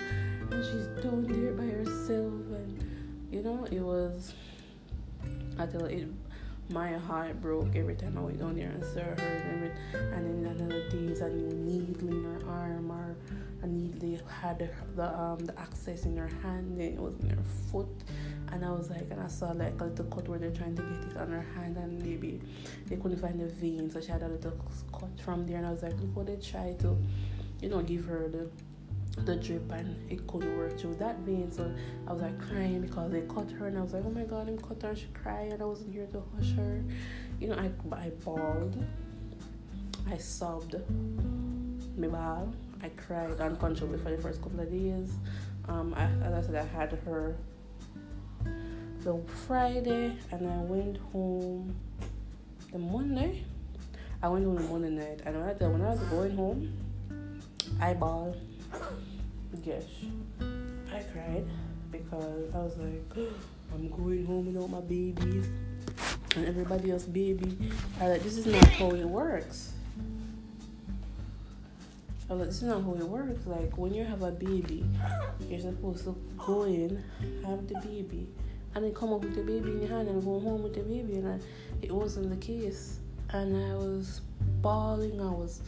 and 0.51 0.65
she's 0.65 1.03
down 1.03 1.23
there 1.23 1.53
by 1.53 1.65
herself 1.65 2.33
and 2.51 2.83
you 3.31 3.41
know 3.41 3.65
it 3.71 3.81
was 3.81 4.33
I 5.57 5.65
tell 5.65 5.85
it 5.85 6.07
my 6.69 6.93
heart 6.93 7.41
broke 7.41 7.75
every 7.75 7.95
time 7.95 8.17
I 8.17 8.21
went 8.21 8.39
down 8.39 8.55
there 8.55 8.69
and 8.69 8.83
saw 8.83 8.99
her 8.99 9.13
and, 9.13 9.71
and 10.13 10.45
then 10.45 10.55
another 10.55 10.88
days 10.89 11.21
a 11.21 11.29
needle 11.29 12.09
in 12.09 12.23
her 12.23 12.47
arm 12.47 12.91
or 12.91 13.15
a 13.63 13.67
needle 13.67 14.19
had 14.27 14.69
the 14.95 15.19
um 15.19 15.39
the 15.39 15.59
access 15.59 16.05
in 16.05 16.15
her 16.15 16.29
hand 16.43 16.77
and 16.77 16.81
it 16.81 16.99
was 16.99 17.15
in 17.21 17.31
her 17.31 17.43
foot 17.71 17.88
and 18.51 18.63
I 18.63 18.71
was 18.71 18.89
like 18.89 19.07
and 19.09 19.19
I 19.19 19.27
saw 19.27 19.51
like 19.51 19.81
a 19.81 19.85
little 19.85 20.05
cut 20.05 20.27
where 20.27 20.38
they're 20.38 20.51
trying 20.51 20.75
to 20.75 20.83
get 20.83 21.12
it 21.12 21.17
on 21.17 21.31
her 21.31 21.45
hand 21.55 21.77
and 21.77 22.01
maybe 22.03 22.39
they 22.88 22.97
couldn't 22.97 23.19
find 23.19 23.39
the 23.39 23.47
vein 23.47 23.89
so 23.89 23.99
she 23.99 24.12
had 24.12 24.21
a 24.21 24.27
little 24.27 24.53
cut 24.91 25.19
from 25.21 25.47
there 25.47 25.57
and 25.57 25.65
I 25.65 25.71
was 25.71 25.81
like 25.81 25.97
what 26.13 26.27
they 26.27 26.35
try 26.35 26.75
to 26.79 26.95
you 27.62 27.69
know 27.69 27.82
give 27.82 28.06
her 28.06 28.28
the 28.28 28.50
the 29.26 29.36
drip 29.36 29.69
and 29.72 29.95
it 30.10 30.26
couldn't 30.28 30.58
work 30.58 30.80
through 30.80 30.95
that 30.95 31.17
vein. 31.19 31.52
So 31.52 31.72
I 32.08 32.13
was 32.13 32.22
like 32.22 32.39
crying 32.39 32.82
because 32.82 33.12
they 33.12 33.22
cut 33.22 33.52
her 33.52 33.67
and 33.67 33.78
I 33.78 33.82
was 33.82 33.93
like, 33.93 34.04
oh 34.06 34.12
my 34.12 34.24
god, 34.24 34.48
I'm 34.48 34.58
cut 34.58 34.82
her. 34.82 34.95
She 34.95 35.08
cried 35.13 35.52
and 35.52 35.62
I 35.62 35.65
wasn't 35.65 35.93
here 35.93 36.08
to 36.08 36.24
hush 36.36 36.54
her. 36.54 36.84
You 37.39 37.50
know, 37.50 37.56
I, 37.56 37.69
I 37.95 38.10
bawled. 38.24 38.82
I 40.10 40.17
sobbed. 40.17 40.76
Me 41.98 42.08
bawl. 42.08 42.54
I 42.82 42.89
cried 42.89 43.39
uncontrollably 43.39 44.00
for 44.00 44.15
the 44.15 44.22
first 44.22 44.41
couple 44.41 44.62
of 44.62 44.72
days. 44.72 45.12
Um, 45.67 45.93
I, 45.95 46.06
as 46.26 46.34
I 46.34 46.41
said, 46.48 46.56
I 46.56 46.78
had 46.78 46.91
her 47.06 47.36
the 49.02 49.17
Friday 49.48 50.17
and 50.32 50.50
I 50.50 50.58
went 50.58 50.98
home 51.12 51.76
the 52.72 52.80
Monday. 52.80 53.43
I 54.22 54.28
went 54.30 54.45
home 54.45 54.56
the 54.56 54.63
Monday 54.63 54.89
night 54.89 55.22
and 55.26 55.36
when 55.36 55.50
I, 55.50 55.67
when 55.67 55.82
I 55.82 55.89
was 55.89 56.00
going 56.10 56.36
home, 56.36 56.74
I 57.82 57.94
bawled 57.94 58.36
Yes, 59.63 59.84
I 60.94 61.00
cried 61.13 61.46
because 61.92 62.54
I 62.54 62.58
was 62.58 62.78
like, 62.78 63.04
I'm 63.74 63.89
going 63.89 64.26
home 64.26 64.54
without 64.54 64.70
my 64.70 64.82
babies 64.82 65.48
and 66.36 66.46
everybody 66.46 66.92
else 66.92 67.04
baby. 67.04 67.58
I 68.00 68.04
was 68.04 68.12
like, 68.13 68.24
this 68.24 68.38
is 68.38 68.46
not 68.46 68.68
how 68.70 68.92
it 68.92 69.06
works. 69.06 69.74
I 72.30 72.34
was 72.34 72.39
like, 72.39 72.50
this 72.50 72.58
is 72.58 72.63
not 72.63 72.84
how 72.84 72.94
it 72.94 73.08
works. 73.08 73.46
Like 73.46 73.78
when 73.78 73.94
you 73.94 74.06
have 74.06 74.22
a 74.22 74.32
baby, 74.32 74.86
you're 75.48 75.60
supposed 75.60 76.04
to 76.06 76.15
go 76.38 76.63
in, 76.63 77.04
have 77.46 77.68
the 77.68 77.80
baby, 77.80 78.28
and 78.76 78.86
then 78.86 78.94
come 78.94 79.13
up 79.13 79.22
with 79.22 79.36
the 79.36 79.42
baby 79.42 79.72
in 79.72 79.82
your 79.82 79.89
hand 79.89 80.08
and 80.08 80.24
go 80.24 80.39
home 80.39 80.63
with 80.63 80.76
the 80.76 80.82
baby. 80.82 81.15
And 81.15 81.28
I, 81.28 81.39
it 81.82 81.92
wasn't 81.92 82.30
the 82.30 82.38
case. 82.38 83.00
And 83.32 83.56
I 83.56 83.76
was 83.76 84.22
bawling. 84.62 85.22
I 85.22 85.30
was 85.30 85.62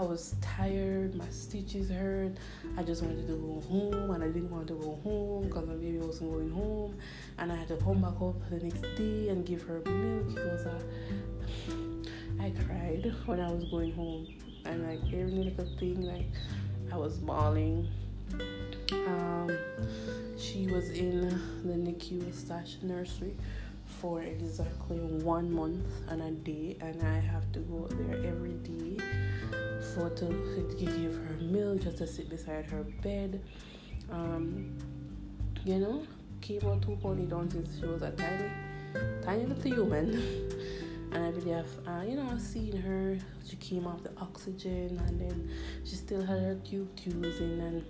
I 0.00 0.02
was 0.02 0.34
tired, 0.40 1.14
my 1.14 1.28
stitches 1.28 1.90
hurt. 1.90 2.32
I 2.78 2.82
just 2.82 3.02
wanted 3.02 3.26
to 3.26 3.34
go 3.34 3.60
home, 3.68 4.12
and 4.12 4.24
I 4.24 4.28
didn't 4.28 4.50
want 4.50 4.68
to 4.68 4.74
go 4.74 4.98
home 5.04 5.42
because 5.42 5.66
my 5.66 5.74
baby 5.74 5.98
wasn't 5.98 6.32
going 6.32 6.50
home, 6.50 6.96
and 7.36 7.52
I 7.52 7.56
had 7.56 7.68
to 7.68 7.76
come 7.76 8.00
back 8.00 8.14
up 8.18 8.48
the 8.48 8.60
next 8.60 8.80
day 8.96 9.28
and 9.28 9.44
give 9.44 9.60
her 9.64 9.82
milk. 9.84 10.38
It 10.38 10.52
was 10.52 10.64
a, 10.64 10.80
I 12.42 12.50
cried 12.64 13.12
when 13.26 13.40
I 13.40 13.52
was 13.52 13.64
going 13.64 13.92
home, 13.92 14.26
and 14.64 14.88
like 14.88 15.04
every 15.12 15.32
little 15.32 15.68
thing, 15.78 16.00
like 16.00 16.32
I 16.90 16.96
was 16.96 17.18
bawling. 17.18 17.86
Um, 19.06 19.50
she 20.38 20.66
was 20.68 20.88
in 20.88 21.28
the 21.62 21.74
NICU 21.74 22.34
slash 22.34 22.76
nursery 22.80 23.36
for 23.84 24.22
exactly 24.22 24.96
one 24.96 25.52
month 25.52 25.84
and 26.08 26.22
a 26.22 26.30
day, 26.30 26.78
and 26.80 27.02
I 27.02 27.18
have 27.18 27.52
to 27.52 27.58
go 27.58 27.86
there 27.90 28.16
every 28.24 28.54
day 28.54 28.96
for 29.94 30.10
to, 30.10 30.76
give 30.78 31.14
her 31.14 31.36
milk, 31.40 31.82
just 31.82 31.98
to 31.98 32.06
sit 32.06 32.28
beside 32.28 32.66
her 32.66 32.84
bed. 33.02 33.40
Um, 34.10 34.76
you 35.64 35.78
know, 35.78 36.06
2.0 36.40 37.28
down 37.30 37.50
since 37.50 37.78
she 37.78 37.86
was 37.86 38.02
a 38.02 38.10
tiny, 38.12 38.50
tiny 39.22 39.46
little 39.46 39.62
human. 39.62 40.10
and 41.12 41.26
every 41.26 41.42
day 41.42 41.54
I've, 41.54 41.88
uh, 41.88 42.02
you 42.06 42.16
know, 42.16 42.28
I've 42.30 42.40
seen 42.40 42.76
her. 42.76 43.18
She 43.48 43.56
came 43.56 43.86
off 43.86 44.02
the 44.02 44.12
oxygen, 44.18 45.00
and 45.06 45.20
then 45.20 45.50
she 45.84 45.96
still 45.96 46.20
had 46.20 46.40
her 46.40 46.54
tube 46.64 46.94
tubes 46.96 47.40
in, 47.40 47.60
and 47.60 47.84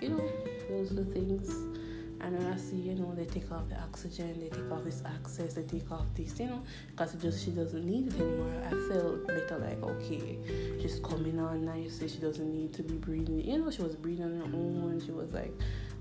you 0.00 0.10
know, 0.10 0.30
those 0.68 0.92
little 0.92 1.12
things 1.12 1.79
and 2.22 2.36
then 2.36 2.52
I 2.52 2.56
see, 2.56 2.76
you 2.76 2.94
know, 2.94 3.14
they 3.14 3.24
take 3.24 3.50
off 3.50 3.68
the 3.68 3.80
oxygen, 3.80 4.38
they 4.40 4.48
take 4.48 4.70
off 4.70 4.84
this 4.84 5.02
access, 5.06 5.54
they 5.54 5.62
take 5.62 5.90
off 5.90 6.06
this, 6.14 6.38
you 6.38 6.46
know, 6.46 6.62
because 6.90 7.14
just 7.14 7.44
she 7.44 7.50
doesn't 7.50 7.84
need 7.84 8.08
it 8.08 8.20
anymore. 8.20 8.52
I 8.66 8.70
felt 8.92 9.26
better, 9.26 9.58
like 9.58 9.82
okay, 9.82 10.38
she's 10.80 11.00
coming 11.00 11.40
on 11.40 11.64
nicely. 11.64 12.08
She 12.08 12.18
doesn't 12.18 12.52
need 12.52 12.74
to 12.74 12.82
be 12.82 12.94
breathing. 12.94 13.40
You 13.40 13.58
know, 13.58 13.70
she 13.70 13.82
was 13.82 13.96
breathing 13.96 14.26
on 14.26 14.38
her 14.38 14.56
own. 14.56 15.02
She 15.04 15.12
was 15.12 15.32
like 15.32 15.52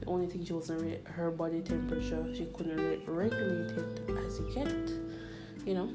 the 0.02 0.08
only 0.08 0.28
thing 0.28 0.44
she 0.44 0.54
wasn't 0.54 0.82
re- 0.82 1.00
her 1.06 1.32
body 1.32 1.62
temperature. 1.62 2.26
She 2.36 2.46
couldn't 2.46 2.78
re- 2.78 3.02
regulate 3.06 3.72
it 3.72 4.10
as 4.26 4.42
yet. 4.56 4.92
You 5.66 5.74
know, 5.74 5.90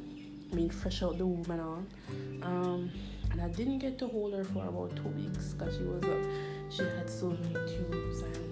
I 0.52 0.54
mean, 0.54 0.70
fresh 0.70 1.02
out 1.02 1.18
the 1.18 1.26
womb 1.26 1.50
and 1.50 1.60
all. 1.60 1.84
Um, 2.42 2.90
and 3.30 3.42
I 3.42 3.48
didn't 3.48 3.78
get 3.78 3.98
to 3.98 4.06
hold 4.06 4.32
her 4.32 4.44
for 4.44 4.66
about 4.66 4.94
two 4.96 5.08
weeks 5.08 5.54
because 5.54 5.76
she 5.76 5.82
was 5.82 6.04
uh, 6.04 6.22
she 6.70 6.82
had 6.82 7.10
so 7.10 7.30
many 7.30 7.54
tubes 7.66 8.22
and 8.22 8.43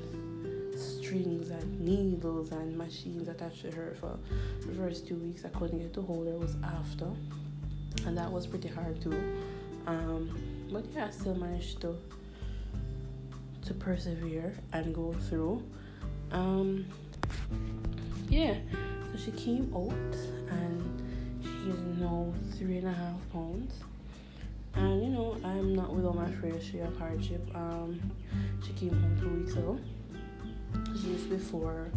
strings 1.12 1.51
and 1.51 1.81
needles 1.81 2.53
and 2.53 2.77
machines 2.79 3.29
attached 3.29 3.61
to 3.61 3.70
her 3.70 3.94
for 4.01 4.18
the 4.66 4.75
first 4.75 5.07
two 5.07 5.16
weeks. 5.16 5.44
I 5.44 5.48
couldn't 5.48 5.79
get 5.79 5.92
to 5.94 6.01
hold 6.01 6.27
her. 6.27 6.33
It 6.33 6.38
was 6.38 6.57
after, 6.64 7.11
and 8.07 8.16
that 8.16 8.33
was 8.33 8.46
pretty 8.46 8.68
hard 8.68 8.98
too. 9.03 9.22
Um, 9.87 10.31
but 10.72 10.87
yeah, 10.94 11.09
I 11.09 11.11
still 11.11 11.35
managed 11.35 11.83
to 11.83 11.96
to 13.66 13.75
persevere 13.75 14.55
and 14.72 14.94
go 14.94 15.12
through. 15.29 15.62
Um, 16.31 16.87
yeah, 18.31 18.55
so 19.12 19.18
she 19.22 19.33
came 19.33 19.70
out 19.77 20.16
and 20.51 21.03
she's 21.42 22.01
now 22.01 22.33
three 22.57 22.79
and 22.79 22.88
a 22.88 22.92
half 22.92 23.33
pounds. 23.35 23.75
And 24.77 25.03
you 25.03 25.11
know, 25.11 25.37
I'm 25.44 25.75
not 25.75 25.94
without 25.94 26.16
my 26.16 26.31
fair 26.40 26.59
share 26.59 26.87
of 26.87 26.96
hardship. 26.96 27.46
Um, 27.55 28.01
she 28.66 28.72
came 28.72 28.98
home 28.98 29.18
two 29.20 29.29
weeks 29.29 29.53
ago 29.53 29.79
just 30.95 31.29
before 31.31 31.90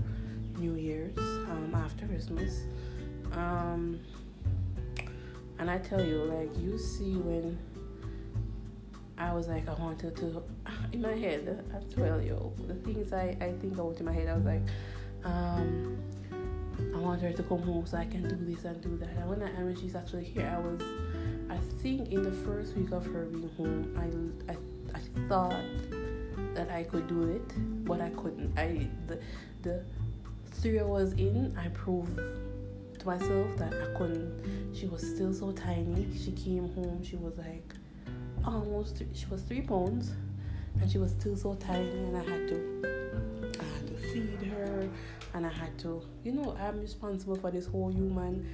New 0.58 0.76
Year's, 0.76 1.18
um, 1.18 1.74
after 1.76 2.06
Christmas. 2.08 2.64
Um, 3.34 4.00
and 5.60 5.70
I 5.70 5.78
tell 5.78 6.04
you, 6.04 6.18
like, 6.24 6.50
you 6.58 6.78
see 6.78 7.14
when 7.14 7.58
I 9.18 9.34
was 9.34 9.48
like, 9.48 9.68
I 9.68 9.74
wanted 9.74 10.16
to, 10.18 10.44
in 10.92 11.02
my 11.02 11.14
head, 11.14 11.64
I 11.74 11.94
tell 11.94 12.22
you, 12.22 12.52
the 12.68 12.76
things 12.76 13.14
I, 13.14 13.38
I 13.40 13.54
think 13.60 13.74
about 13.74 14.00
in 14.00 14.06
my 14.06 14.14
head, 14.14 14.28
I 14.28 14.36
was 14.36 14.46
like, 14.46 14.62
um, 15.24 15.98
I 16.94 16.98
want 16.98 17.22
her 17.22 17.32
to 17.32 17.44
come 17.44 17.62
home 17.62 17.86
so 17.86 17.98
I 17.98 18.06
can 18.06 18.24
do 18.28 18.36
this 18.36 18.66
and 18.66 18.82
do 18.82 18.98
that. 18.98 19.10
And 19.10 19.30
when, 19.30 19.42
I, 19.42 19.50
and 19.50 19.66
when 19.66 19.76
she's 19.76 19.96
actually 19.96 20.26
here, 20.26 20.54
I 20.54 20.60
was, 20.60 20.82
I 21.50 21.58
think 21.82 22.12
in 22.12 22.24
the 22.24 22.32
first 22.32 22.76
week 22.76 22.92
of 22.92 23.06
her 23.06 23.26
being 23.26 23.50
home, 23.56 24.44
I, 24.48 24.52
I, 24.52 24.58
I 24.98 25.28
thought 25.30 25.54
that 26.56 26.72
I 26.72 26.84
could 26.84 27.08
do 27.08 27.24
it, 27.24 27.86
but 27.86 28.02
I 28.02 28.10
couldn't. 28.10 28.58
I 28.58 28.88
the 29.08 29.20
the 29.62 29.84
three 30.52 30.80
hours 30.80 31.14
in, 31.14 31.56
I 31.58 31.68
proved 31.70 32.18
to 32.18 33.06
myself 33.06 33.56
that 33.58 33.74
I 33.74 33.98
couldn't. 33.98 34.74
She 34.74 34.88
was 34.88 35.02
still 35.02 35.34
so 35.34 35.52
tiny. 35.52 36.08
She 36.18 36.32
came 36.32 36.70
home. 36.74 37.04
She 37.04 37.18
was 37.18 37.38
like 37.38 37.74
almost. 38.46 39.04
She 39.14 39.26
was 39.28 39.42
three 39.42 39.62
pounds, 39.62 40.12
and 40.82 40.90
she 40.90 40.98
was 40.98 41.12
still 41.12 41.36
so 41.36 41.56
tiny. 41.56 41.90
And 41.90 42.18
I 42.18 42.24
had 42.24 42.48
to, 42.48 43.60
I 43.60 43.64
had 43.64 43.88
to 43.88 43.96
feed 44.14 44.50
her, 44.52 44.90
and 45.34 45.46
I 45.46 45.52
had 45.52 45.78
to. 45.80 46.02
You 46.24 46.32
know, 46.32 46.58
I'm 46.60 46.80
responsible 46.80 47.36
for 47.36 47.52
this 47.52 47.68
whole 47.68 47.90
human 47.90 48.50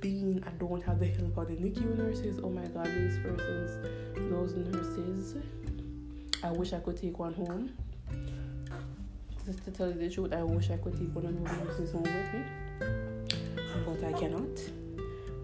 being. 0.00 0.42
I 0.46 0.50
don't 0.58 0.82
have 0.82 0.98
the 0.98 1.06
help 1.06 1.36
of 1.38 1.48
the 1.48 1.54
NICU 1.54 1.96
nurses. 1.96 2.40
Oh 2.42 2.50
my 2.50 2.66
God, 2.66 2.86
those 2.86 3.18
persons, 3.18 3.78
those 4.30 4.54
nurses 4.54 5.36
I 6.42 6.50
wish 6.50 6.72
I 6.72 6.80
could 6.80 6.96
take 6.96 7.18
one 7.18 7.34
home. 7.34 7.72
Just 9.44 9.64
to 9.64 9.70
tell 9.70 9.88
you 9.88 9.94
the 9.94 10.10
truth, 10.10 10.32
I 10.32 10.42
wish 10.42 10.70
I 10.70 10.76
could 10.76 10.98
take 10.98 11.14
one 11.14 11.26
of 11.26 11.44
those 11.44 11.58
nurses 11.64 11.92
home 11.92 12.02
with 12.02 12.34
me, 12.34 12.42
but 13.86 14.04
I 14.04 14.12
cannot. 14.12 14.58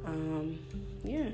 Um, 0.04 0.58
yeah. 1.04 1.28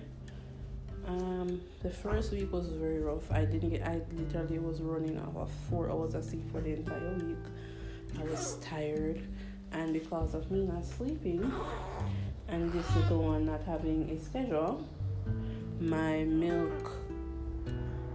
Um, 1.06 1.62
the 1.82 1.90
first 1.90 2.32
week 2.32 2.52
was 2.52 2.68
very 2.68 3.00
rough. 3.00 3.30
I 3.32 3.46
didn't 3.46 3.70
get. 3.70 3.86
I 3.86 4.02
literally 4.12 4.58
was 4.58 4.82
running 4.82 5.16
out 5.16 5.34
of 5.34 5.50
four 5.70 5.90
hours 5.90 6.14
of 6.14 6.24
sleep 6.24 6.50
for 6.52 6.60
the 6.60 6.74
entire 6.74 7.14
week. 7.14 7.36
I 8.20 8.24
was 8.24 8.58
tired, 8.60 9.22
and 9.72 9.94
because 9.94 10.34
of 10.34 10.50
me 10.50 10.64
not 10.64 10.84
sleeping, 10.84 11.50
and 12.48 12.70
this 12.72 12.96
little 12.96 13.22
one 13.22 13.46
not 13.46 13.62
having 13.62 14.10
a 14.10 14.22
schedule, 14.22 14.86
my 15.80 16.24
milk 16.24 16.92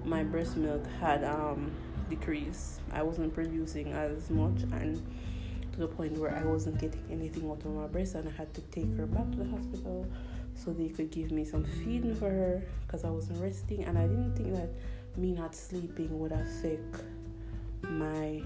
my 0.05 0.23
breast 0.23 0.57
milk 0.57 0.85
had 0.99 1.23
um, 1.23 1.71
decreased. 2.09 2.81
I 2.91 3.03
wasn't 3.03 3.33
producing 3.33 3.91
as 3.91 4.29
much, 4.29 4.63
and 4.71 5.01
to 5.73 5.79
the 5.79 5.87
point 5.87 6.17
where 6.17 6.35
I 6.35 6.45
wasn't 6.45 6.79
getting 6.79 7.03
anything 7.11 7.49
out 7.49 7.65
of 7.65 7.71
my 7.71 7.87
breast, 7.87 8.15
and 8.15 8.27
I 8.27 8.31
had 8.31 8.53
to 8.53 8.61
take 8.61 8.95
her 8.97 9.05
back 9.05 9.31
to 9.31 9.37
the 9.37 9.45
hospital 9.45 10.05
so 10.55 10.71
they 10.71 10.89
could 10.89 11.09
give 11.09 11.31
me 11.31 11.45
some 11.45 11.63
feeding 11.63 12.15
for 12.15 12.29
her 12.29 12.63
because 12.85 13.03
I 13.03 13.09
wasn't 13.09 13.41
resting, 13.41 13.83
and 13.85 13.97
I 13.97 14.07
didn't 14.07 14.35
think 14.35 14.53
that 14.55 14.69
me 15.17 15.31
not 15.31 15.55
sleeping 15.55 16.19
would 16.19 16.31
affect 16.31 17.03
my 17.81 18.41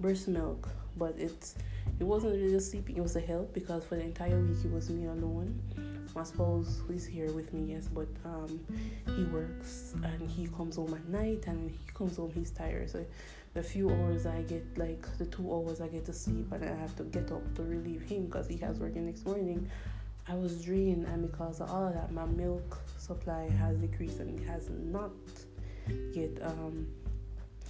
breast 0.00 0.28
milk, 0.28 0.68
but 0.96 1.14
it's 1.18 1.54
it 1.98 2.04
wasn't 2.04 2.34
really 2.34 2.60
sleeping; 2.60 2.96
it 2.96 3.02
was 3.02 3.16
a 3.16 3.20
help 3.20 3.52
because 3.52 3.84
for 3.84 3.96
the 3.96 4.02
entire 4.02 4.40
week 4.40 4.58
it 4.64 4.70
was 4.70 4.90
me 4.90 5.06
alone 5.06 5.60
my 6.16 6.24
spouse 6.24 6.80
who 6.86 6.94
is 6.94 7.04
here 7.04 7.30
with 7.32 7.52
me, 7.52 7.72
yes, 7.72 7.88
but 7.88 8.08
um, 8.24 8.58
he 9.14 9.24
works 9.24 9.94
and 10.02 10.30
he 10.30 10.46
comes 10.48 10.76
home 10.76 10.94
at 10.94 11.06
night 11.08 11.44
and 11.46 11.70
he 11.70 11.78
comes 11.92 12.16
home 12.16 12.32
he's 12.34 12.50
tired. 12.50 12.88
So 12.90 13.04
the 13.52 13.62
few 13.62 13.90
hours 13.90 14.24
I 14.24 14.42
get, 14.42 14.64
like 14.78 15.06
the 15.18 15.26
two 15.26 15.52
hours 15.52 15.80
I 15.82 15.88
get 15.88 16.06
to 16.06 16.14
sleep 16.14 16.50
and 16.52 16.64
I 16.64 16.74
have 16.74 16.96
to 16.96 17.04
get 17.04 17.30
up 17.30 17.54
to 17.56 17.62
relieve 17.62 18.02
him 18.02 18.26
because 18.26 18.48
he 18.48 18.56
has 18.58 18.78
work 18.78 18.94
the 18.94 19.00
next 19.00 19.26
morning. 19.26 19.70
I 20.26 20.34
was 20.34 20.64
drained 20.64 21.06
and 21.06 21.30
because 21.30 21.60
of 21.60 21.70
all 21.70 21.86
of 21.86 21.94
that, 21.94 22.10
my 22.12 22.24
milk 22.24 22.78
supply 22.96 23.48
has 23.50 23.76
decreased 23.76 24.18
and 24.18 24.40
has 24.48 24.70
not 24.70 25.12
yet 26.12 26.30
um, 26.42 26.88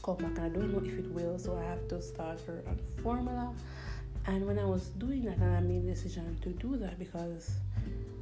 come 0.05 0.17
back. 0.17 0.39
And 0.39 0.41
I 0.41 0.49
don't 0.49 0.73
know 0.73 0.79
if 0.79 0.99
it 0.99 1.11
will, 1.11 1.39
so 1.39 1.57
I 1.57 1.65
have 1.65 1.89
to 1.89 2.01
start 2.01 2.41
her 2.47 2.63
on 2.69 2.79
formula. 3.03 3.53
And 4.27 4.47
when 4.47 4.59
I 4.59 4.65
was 4.65 4.89
doing 4.91 5.25
that, 5.25 5.37
and 5.37 5.57
I 5.57 5.61
made 5.61 5.85
the 5.85 5.91
decision 5.91 6.39
to 6.43 6.49
do 6.51 6.77
that 6.79 6.99
because 6.99 7.51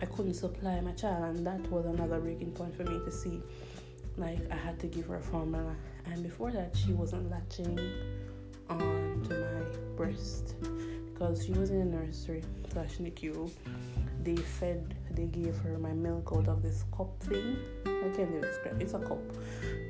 I 0.04 0.06
couldn't 0.06 0.34
supply 0.34 0.78
my 0.82 0.92
child, 0.92 1.36
and 1.36 1.46
that 1.46 1.66
was 1.70 1.86
another 1.86 2.20
breaking 2.20 2.52
point 2.52 2.76
for 2.76 2.84
me 2.84 3.00
to 3.06 3.10
see. 3.10 3.40
Like 4.18 4.38
I 4.52 4.54
had 4.54 4.78
to 4.80 4.86
give 4.86 5.06
her 5.06 5.18
formula, 5.18 5.74
and 6.04 6.22
before 6.22 6.50
that, 6.52 6.76
she 6.76 6.92
wasn't 6.92 7.30
latching 7.30 7.78
on 8.68 9.24
to 9.26 9.34
my 9.34 9.96
breast 9.96 10.56
because 11.06 11.46
she 11.46 11.52
was 11.52 11.70
in 11.70 11.80
a 11.80 11.84
nursery 11.86 12.42
slash 12.70 12.98
NICU. 12.98 13.50
They 14.22 14.36
fed, 14.36 14.94
they 15.10 15.24
gave 15.24 15.56
her 15.60 15.78
my 15.78 15.92
milk 15.92 16.32
out 16.36 16.48
of 16.48 16.62
this 16.62 16.84
cup 16.94 17.18
thing. 17.22 17.56
I 17.86 18.14
can't 18.14 18.28
even 18.28 18.42
describe. 18.42 18.82
It's 18.82 18.92
a 18.92 18.98
cup, 18.98 19.22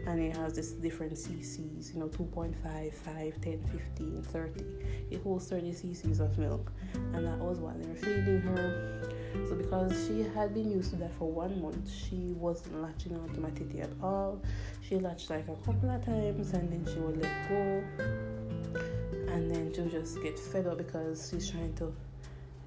and 0.06 0.20
it 0.20 0.36
has 0.36 0.54
this 0.54 0.70
different 0.70 1.14
cc's. 1.14 1.92
You 1.92 1.98
know, 1.98 2.06
2.5, 2.06 2.94
5, 2.94 3.40
10, 3.40 3.64
15, 3.96 4.22
30. 4.22 4.64
It 5.10 5.22
holds 5.22 5.48
30 5.48 5.72
cc's 5.72 6.20
of 6.20 6.38
milk, 6.38 6.70
and 7.14 7.26
that 7.26 7.38
was 7.38 7.58
what 7.58 7.82
they 7.82 7.88
were 7.88 7.96
feeding 7.96 8.40
her 8.42 9.10
so 9.48 9.54
because 9.54 10.06
she 10.06 10.22
had 10.22 10.54
been 10.54 10.70
used 10.70 10.90
to 10.90 10.96
that 10.96 11.12
for 11.18 11.30
one 11.30 11.60
month, 11.60 11.90
she 11.92 12.32
wasn't 12.36 12.80
latching 12.80 13.16
onto 13.16 13.40
my 13.40 13.48
at 13.80 13.90
all. 14.02 14.40
She 14.80 14.96
latched 14.96 15.30
like 15.30 15.48
a 15.48 15.56
couple 15.66 15.90
of 15.90 16.04
times 16.04 16.52
and 16.52 16.70
then 16.72 16.92
she 16.92 17.00
would 17.00 17.20
let 17.20 17.48
go. 17.48 17.84
And 19.32 19.50
then 19.50 19.72
she'll 19.74 19.88
just 19.88 20.22
get 20.22 20.38
fed 20.38 20.66
up 20.66 20.78
because 20.78 21.28
she's 21.30 21.50
trying 21.50 21.74
to 21.74 21.92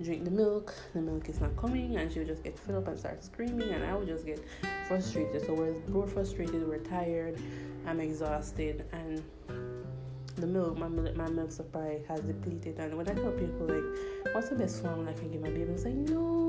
drink 0.03 0.25
the 0.25 0.31
milk, 0.31 0.75
the 0.93 1.01
milk 1.01 1.27
is 1.29 1.41
not 1.41 1.55
coming, 1.57 1.95
and 1.95 2.11
she 2.11 2.19
would 2.19 2.27
just 2.27 2.43
get 2.43 2.57
fed 2.59 2.75
up 2.75 2.87
and 2.87 2.99
start 2.99 3.23
screaming, 3.23 3.69
and 3.69 3.83
I 3.83 3.95
would 3.95 4.07
just 4.07 4.25
get 4.25 4.43
frustrated. 4.87 5.45
So 5.45 5.53
we're 5.87 6.07
frustrated, 6.07 6.67
we're 6.67 6.77
tired, 6.79 7.39
I'm 7.87 7.99
exhausted, 7.99 8.85
and 8.91 9.23
the 10.35 10.45
milk, 10.45 10.77
my 10.77 10.87
milk, 10.87 11.15
my 11.15 11.29
milk 11.29 11.51
supply 11.51 12.01
has 12.07 12.19
depleted. 12.21 12.77
And 12.77 12.95
when 12.95 13.09
I 13.09 13.13
tell 13.13 13.31
people 13.31 13.67
like, 13.67 14.35
what's 14.35 14.49
the 14.49 14.55
best 14.55 14.83
formula 14.83 15.09
I 15.09 15.13
can 15.13 15.31
give 15.31 15.41
my 15.41 15.49
baby, 15.49 15.71
it's 15.71 15.85
like, 15.85 15.95
no, 15.95 16.46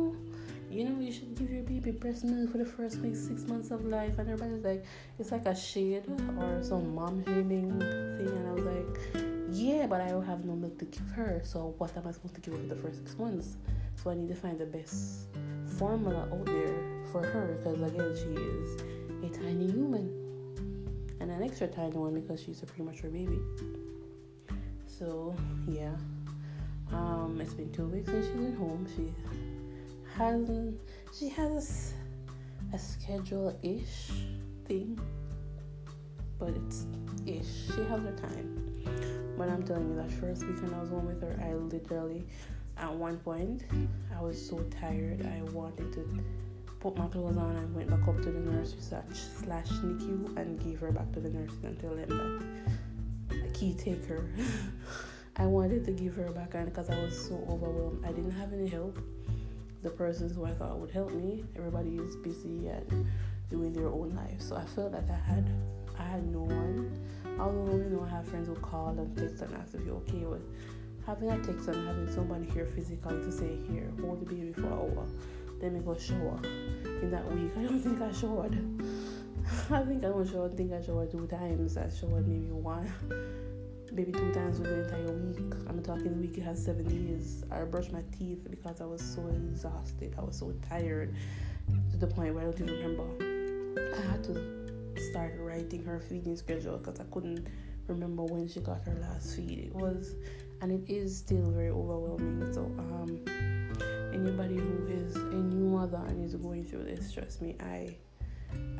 you 0.71 0.85
know, 0.85 1.01
you 1.01 1.13
should 1.13 1.35
give 1.35 1.51
your 1.51 1.63
baby 1.63 1.91
breast 1.91 2.25
milk 2.25 2.53
for 2.53 2.59
the 2.59 2.65
first 2.65 3.03
like 3.03 3.17
six 3.17 3.45
months 3.45 3.71
of 3.71 3.85
life. 3.85 4.19
And 4.19 4.29
everybody's 4.29 4.65
like, 4.65 4.85
it's 5.19 5.33
like 5.33 5.47
a 5.47 5.57
shade 5.57 6.05
or 6.39 6.63
some 6.63 6.95
mom 6.95 7.25
shaming 7.25 7.79
thing. 7.79 8.29
And 8.29 8.49
I 8.49 8.53
was 8.53 8.65
like, 8.65 9.25
yeah, 9.51 9.87
but 9.87 10.01
I 10.01 10.09
don't 10.09 10.27
have 10.27 10.45
no 10.45 10.55
milk 10.55 10.79
to 10.79 10.85
give 10.85 11.09
her. 11.11 11.41
So 11.45 11.75
what 11.79 11.97
am 11.97 12.07
I 12.07 12.13
supposed 12.13 12.35
to 12.35 12.41
give 12.41 12.55
her 12.55 12.61
for 12.61 12.75
the 12.75 12.77
first 12.77 12.99
six 12.99 13.19
months? 13.19 13.57
So 13.97 14.11
I 14.11 14.15
need 14.15 14.29
to 14.29 14.35
find 14.35 14.59
the 14.59 14.67
best 14.67 15.29
formula 15.79 16.29
out 16.33 16.47
there 16.47 17.05
for 17.11 17.25
her 17.25 17.59
because 17.59 17.81
again, 17.81 18.15
she 18.15 18.41
is 18.41 18.81
a 19.25 19.39
tiny 19.39 19.71
human 19.71 20.29
and 21.21 21.31
an 21.31 21.43
extra 21.43 21.67
tiny 21.67 21.97
one 21.97 22.15
because 22.15 22.43
she's 22.43 22.63
a 22.63 22.67
premature 22.67 23.11
baby. 23.11 23.41
So 24.87 25.35
yeah, 25.67 25.95
um, 26.93 27.39
it's 27.41 27.55
been 27.55 27.73
two 27.73 27.87
weeks 27.87 28.11
since 28.11 28.27
she's 28.27 28.35
been 28.35 28.57
home. 28.57 28.87
She 28.95 29.13
hasn't. 30.19 30.81
She 31.17 31.29
has 31.31 31.95
a 32.73 32.79
schedule 32.79 33.57
ish 33.63 34.11
thing, 34.67 34.99
but 36.39 36.51
it's 36.51 36.87
ish. 37.25 37.75
She 37.75 37.83
has 37.85 38.03
her 38.03 38.17
time. 38.21 38.85
But 39.39 39.49
I'm 39.49 39.63
telling 39.63 39.91
you, 39.91 39.97
that 39.97 40.11
first 40.11 40.45
weekend 40.45 40.75
I 40.75 40.81
was 40.81 40.91
home 40.91 41.07
with 41.07 41.23
her, 41.23 41.39
I 41.41 41.55
literally, 41.55 42.27
at 42.77 42.93
one 42.93 43.19
point, 43.19 43.63
I 44.17 44.21
was 44.21 44.45
so 44.45 44.59
tired. 44.81 45.25
I 45.25 45.43
wanted 45.53 45.93
to 45.93 46.09
put 46.81 46.97
my 46.97 47.07
clothes 47.07 47.37
on 47.37 47.57
and 47.57 47.75
went 47.75 47.89
back 47.89 48.07
up 48.09 48.17
to 48.17 48.31
the 48.31 48.41
nursery 48.41 48.81
slash 48.81 49.69
NICU 49.69 50.37
and 50.37 50.59
gave 50.61 50.81
her 50.81 50.91
back 50.91 51.13
to 51.13 51.21
the 51.21 51.31
nurse 51.31 51.53
and 51.63 51.79
tell 51.79 51.95
them 51.95 52.43
that 53.29 53.43
the 53.43 53.49
key 53.51 53.75
taker. 53.75 54.29
I 55.37 55.47
wanted 55.47 55.85
to 55.85 55.93
give 55.93 56.17
her 56.17 56.33
back 56.33 56.55
and 56.55 56.67
because 56.67 56.91
I 56.91 56.99
was 56.99 57.17
so 57.29 57.35
overwhelmed. 57.49 58.05
I 58.05 58.09
didn't 58.09 58.33
have 58.33 58.53
any 58.53 58.67
help. 58.67 58.99
The 59.83 59.91
persons 59.91 60.35
who 60.35 60.45
I 60.45 60.53
thought 60.53 60.79
would 60.79 60.91
help 60.91 61.13
me, 61.13 61.45
everybody 61.57 61.97
is 61.97 62.17
busy 62.17 62.69
and 62.69 63.07
doing 63.49 63.73
their 63.73 63.89
own 63.89 64.15
life. 64.15 64.41
So 64.41 64.57
I 64.57 64.65
felt 64.65 64.93
like 64.93 65.09
I 65.09 65.15
had 65.15 65.49
I 65.99 66.03
had 66.03 66.27
no 66.33 66.43
one 66.43 67.09
Although 67.39 67.77
you 67.77 67.91
know 67.91 68.05
I 68.05 68.09
have 68.17 68.27
friends 68.27 68.49
who 68.49 68.55
call 68.57 68.89
and 68.99 69.17
text 69.17 69.43
and 69.43 69.55
ask 69.55 69.75
if 69.75 69.85
you're 69.85 69.97
okay 69.97 70.25
with 70.25 70.43
having 71.07 71.31
a 71.31 71.39
text 71.39 71.69
and 71.69 71.87
having 71.87 72.13
somebody 72.13 72.47
here 72.51 72.67
physically 72.67 73.17
to 73.19 73.33
say 73.33 73.57
here 73.71 73.91
hold 74.01 74.21
the 74.21 74.27
baby 74.27 74.53
for 74.53 74.67
an 74.67 74.73
hour, 74.73 75.07
then 75.61 75.75
we 75.75 75.81
go 75.81 75.97
shower. 75.97 76.41
In 76.45 77.11
that 77.13 77.25
week, 77.33 77.53
I 77.57 77.63
don't 77.63 77.81
think 77.81 78.03
I 78.03 78.11
showered. 78.13 78.55
I 79.71 79.83
think 79.85 80.05
I 80.05 80.09
don't 80.09 80.29
shower. 80.29 80.51
I 80.53 80.57
think 80.57 80.73
I 80.73 80.83
showered 80.83 81.13
two 81.13 81.27
times. 81.29 81.77
I 81.77 81.89
showered 81.89 82.27
maybe 82.27 82.51
one, 82.51 82.93
maybe 83.93 84.13
two 84.13 84.33
times 84.33 84.59
within 84.59 84.83
the 84.83 84.85
entire 84.85 85.13
week. 85.13 85.55
I'm 85.69 85.83
talking 85.83 86.05
the 86.05 86.21
week 86.21 86.39
it 86.39 86.43
has 86.43 86.65
seven 86.65 86.85
days. 86.85 87.45
I 87.51 87.63
brushed 87.65 87.93
my 87.93 88.03
teeth 88.17 88.47
because 88.51 88.81
I 88.81 88.85
was 88.85 89.03
so 89.03 89.27
exhausted. 89.29 90.15
I 90.19 90.23
was 90.23 90.39
so 90.39 90.53
tired 90.69 91.15
to 91.91 91.97
the 91.97 92.07
point 92.07 92.35
where 92.35 92.43
I 92.43 92.51
don't 92.51 92.61
even 92.61 92.75
remember. 92.75 93.97
I 93.97 94.01
had 94.13 94.25
to 94.25 95.01
start 95.11 95.35
writing 95.39 95.85
her 95.85 96.01
feeding 96.01 96.37
schedule 96.37 96.79
because 96.79 97.01
I 97.01 97.05
couldn't 97.05 97.47
remember 97.87 98.25
when 98.25 98.49
she 98.49 98.61
got 98.61 98.83
her 98.83 98.95
last 99.01 99.37
feed. 99.37 99.59
It 99.59 99.75
was, 99.75 100.15
and 100.61 100.73
it 100.73 100.91
is 100.91 101.17
still 101.17 101.51
very 101.51 101.71
overwhelming. 101.71 102.53
So, 102.53 102.63
um, 102.79 103.21
anybody 104.13 104.57
who 104.57 104.87
is 104.89 105.17
a 105.17 105.35
new 105.35 105.69
mother 105.69 106.03
and 106.09 106.25
is 106.25 106.35
going 106.35 106.65
through 106.65 106.85
this, 106.85 107.13
trust 107.13 107.43
me, 107.43 107.57
I, 107.61 107.97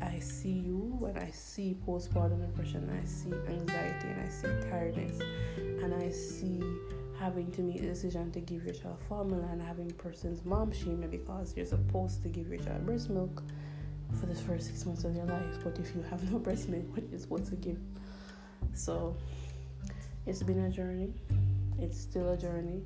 I 0.01 0.19
see 0.19 0.51
you 0.51 0.95
when 0.99 1.17
I 1.17 1.29
see 1.31 1.77
postpartum 1.87 2.41
depression. 2.45 2.89
I 2.89 3.05
see 3.05 3.31
anxiety 3.47 4.07
and 4.07 4.21
I 4.21 4.29
see 4.29 4.69
tiredness, 4.69 5.19
and 5.57 5.93
I 5.93 6.09
see 6.09 6.61
having 7.19 7.51
to 7.51 7.61
make 7.61 7.81
a 7.81 7.85
decision 7.85 8.31
to 8.31 8.39
give 8.39 8.63
your 8.63 8.73
child 8.73 8.97
formula 9.09 9.45
and 9.51 9.61
having 9.61 9.91
person's 9.91 10.45
mom 10.45 10.71
shame 10.71 11.01
you 11.01 11.09
because 11.09 11.53
you're 11.55 11.65
supposed 11.65 12.23
to 12.23 12.29
give 12.29 12.47
your 12.47 12.59
child 12.59 12.85
breast 12.85 13.09
milk 13.09 13.43
for 14.19 14.25
the 14.25 14.35
first 14.35 14.67
six 14.67 14.85
months 14.85 15.03
of 15.03 15.13
their 15.13 15.25
life. 15.25 15.57
But 15.63 15.77
if 15.79 15.93
you 15.93 16.01
have 16.03 16.31
no 16.31 16.39
breast 16.39 16.69
milk, 16.69 16.85
what 16.95 17.03
is 17.11 17.27
what 17.27 17.45
to 17.47 17.55
give? 17.55 17.79
So 18.73 19.17
it's 20.25 20.43
been 20.43 20.65
a 20.65 20.69
journey. 20.69 21.13
It's 21.77 21.99
still 21.99 22.31
a 22.31 22.37
journey. 22.37 22.83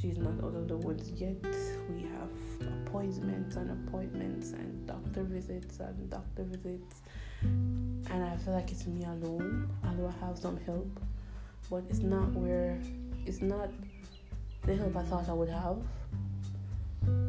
She's 0.00 0.18
not 0.18 0.42
out 0.42 0.54
of 0.54 0.68
the 0.68 0.76
woods 0.76 1.10
yet. 1.10 1.36
We 1.90 2.02
have 2.02 2.30
appointments 2.84 3.56
and 3.56 3.70
appointments 3.70 4.52
and 4.52 4.86
doctor 4.86 5.22
visits 5.22 5.78
and 5.80 6.10
doctor 6.10 6.44
visits. 6.44 7.02
And 7.42 8.24
I 8.24 8.36
feel 8.36 8.54
like 8.54 8.70
it's 8.70 8.86
me 8.86 9.04
alone, 9.04 9.70
although 9.86 10.08
I 10.08 10.26
have 10.26 10.38
some 10.38 10.58
help. 10.66 11.00
But 11.70 11.84
it's 11.88 12.00
not 12.00 12.32
where 12.32 12.78
it's 13.24 13.40
not 13.40 13.70
the 14.64 14.76
help 14.76 14.96
I 14.96 15.02
thought 15.02 15.28
I 15.28 15.32
would 15.32 15.48
have, 15.48 15.78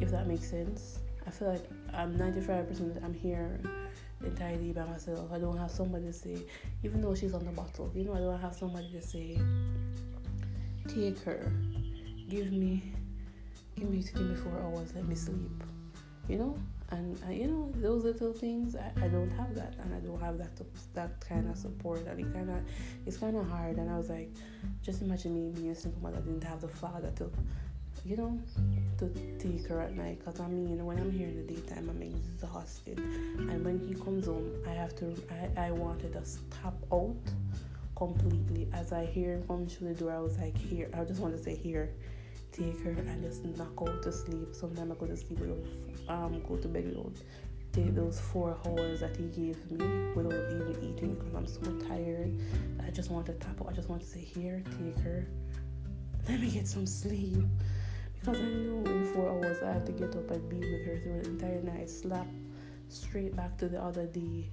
if 0.00 0.10
that 0.10 0.26
makes 0.26 0.50
sense. 0.50 0.98
I 1.26 1.30
feel 1.30 1.48
like 1.48 1.68
I'm 1.92 2.16
95% 2.18 3.02
I'm 3.02 3.14
here 3.14 3.60
entirely 4.24 4.72
by 4.72 4.84
myself. 4.84 5.32
I 5.32 5.38
don't 5.38 5.56
have 5.56 5.70
somebody 5.70 6.06
to 6.06 6.12
say, 6.12 6.38
even 6.82 7.00
though 7.00 7.14
she's 7.14 7.34
on 7.34 7.44
the 7.44 7.52
bottle, 7.52 7.90
you 7.94 8.04
know, 8.04 8.14
I 8.14 8.18
don't 8.18 8.40
have 8.40 8.54
somebody 8.54 8.90
to 8.92 9.02
say, 9.02 9.38
take 10.88 11.18
her, 11.20 11.52
give 12.28 12.52
me, 12.52 12.82
give 13.76 13.90
me, 13.90 14.02
give 14.02 14.22
me 14.22 14.34
four 14.34 14.58
hours, 14.60 14.92
let 14.94 15.06
me 15.06 15.14
sleep, 15.14 15.62
you 16.28 16.38
know. 16.38 16.58
And 16.90 17.18
uh, 17.26 17.30
you 17.30 17.46
know 17.46 17.72
those 17.76 18.04
little 18.04 18.32
things, 18.32 18.76
I, 18.76 18.92
I 19.04 19.08
don't 19.08 19.30
have 19.30 19.54
that, 19.54 19.74
and 19.80 19.94
I 19.94 20.00
don't 20.00 20.20
have 20.20 20.38
that 20.38 20.50
that 20.92 21.18
kind 21.20 21.48
of 21.48 21.56
support, 21.56 22.06
and 22.06 22.20
it 22.20 22.32
kind 22.32 22.50
of 22.50 22.58
it's 23.06 23.16
kind 23.16 23.36
of 23.36 23.48
hard. 23.48 23.76
And 23.78 23.90
I 23.90 23.96
was 23.96 24.10
like, 24.10 24.30
just 24.82 25.00
imagine 25.00 25.34
me 25.34 25.50
being 25.50 25.70
a 25.70 25.74
single 25.74 26.00
mother, 26.02 26.20
didn't 26.20 26.44
have 26.44 26.60
the 26.60 26.68
father 26.68 27.10
to 27.16 27.30
you 28.04 28.16
know, 28.18 28.38
to 28.98 29.08
take 29.38 29.66
her 29.66 29.80
at 29.80 29.96
night. 29.96 30.22
Cause 30.24 30.38
I 30.38 30.46
mean, 30.46 30.84
when 30.84 30.98
I'm 30.98 31.10
here 31.10 31.28
in 31.28 31.46
the 31.46 31.54
daytime, 31.54 31.88
I'm 31.88 32.02
exhausted, 32.02 32.98
and 32.98 33.64
when 33.64 33.78
he 33.78 33.94
comes 33.94 34.26
home, 34.26 34.50
I 34.66 34.70
have 34.70 34.94
to. 34.96 35.14
I 35.56 35.68
I 35.68 35.70
wanted 35.70 36.12
to 36.12 36.24
stop 36.24 36.76
out 36.92 37.16
completely. 37.96 38.68
As 38.72 38.92
I 38.92 39.06
hear 39.06 39.34
him 39.34 39.46
come 39.46 39.66
through 39.66 39.94
the 39.94 39.94
door, 39.94 40.12
I 40.12 40.18
was 40.20 40.36
like, 40.38 40.56
here. 40.56 40.90
I 40.92 41.04
just 41.04 41.20
want 41.20 41.36
to 41.36 41.42
say, 41.42 41.54
here, 41.54 41.94
take 42.54 42.80
her 42.80 42.90
and 42.90 43.22
just 43.22 43.44
knock 43.44 43.72
out 43.80 44.02
to 44.02 44.12
sleep. 44.12 44.54
Sometimes 44.54 44.92
I 44.92 44.94
go 44.94 45.06
to 45.06 45.16
sleep 45.16 45.40
without, 45.40 45.64
um, 46.08 46.42
go 46.48 46.56
to 46.56 46.68
bed 46.68 46.86
without 46.86 47.16
take 47.74 47.94
those 47.94 48.20
four 48.20 48.56
hours 48.66 49.00
that 49.00 49.16
he 49.16 49.24
gave 49.24 49.70
me 49.70 49.84
without 50.14 50.32
even 50.32 50.76
eating 50.80 51.14
because 51.14 51.34
I'm 51.34 51.46
so 51.46 51.60
tired. 51.88 52.38
I 52.86 52.90
just 52.90 53.10
want 53.10 53.26
to 53.26 53.32
tap 53.32 53.60
out. 53.60 53.68
I 53.68 53.72
just 53.72 53.88
want 53.88 54.00
to 54.02 54.06
say, 54.06 54.20
here, 54.20 54.62
take 54.78 54.96
her. 55.02 55.26
Let 56.28 56.40
me 56.40 56.50
get 56.50 56.68
some 56.68 56.86
sleep. 56.86 57.44
Because 58.20 58.38
I 58.38 58.44
know 58.44 58.84
in 58.86 59.12
four 59.12 59.28
hours 59.28 59.62
I 59.62 59.72
have 59.72 59.84
to 59.86 59.92
get 59.92 60.14
up 60.14 60.30
and 60.30 60.48
be 60.48 60.56
with 60.56 60.86
her 60.86 60.98
through 61.02 61.22
the 61.22 61.28
entire 61.30 61.62
night, 61.62 61.90
slap 61.90 62.26
straight 62.88 63.34
back 63.34 63.58
to 63.58 63.68
the 63.68 63.82
other 63.82 64.06
day. 64.06 64.50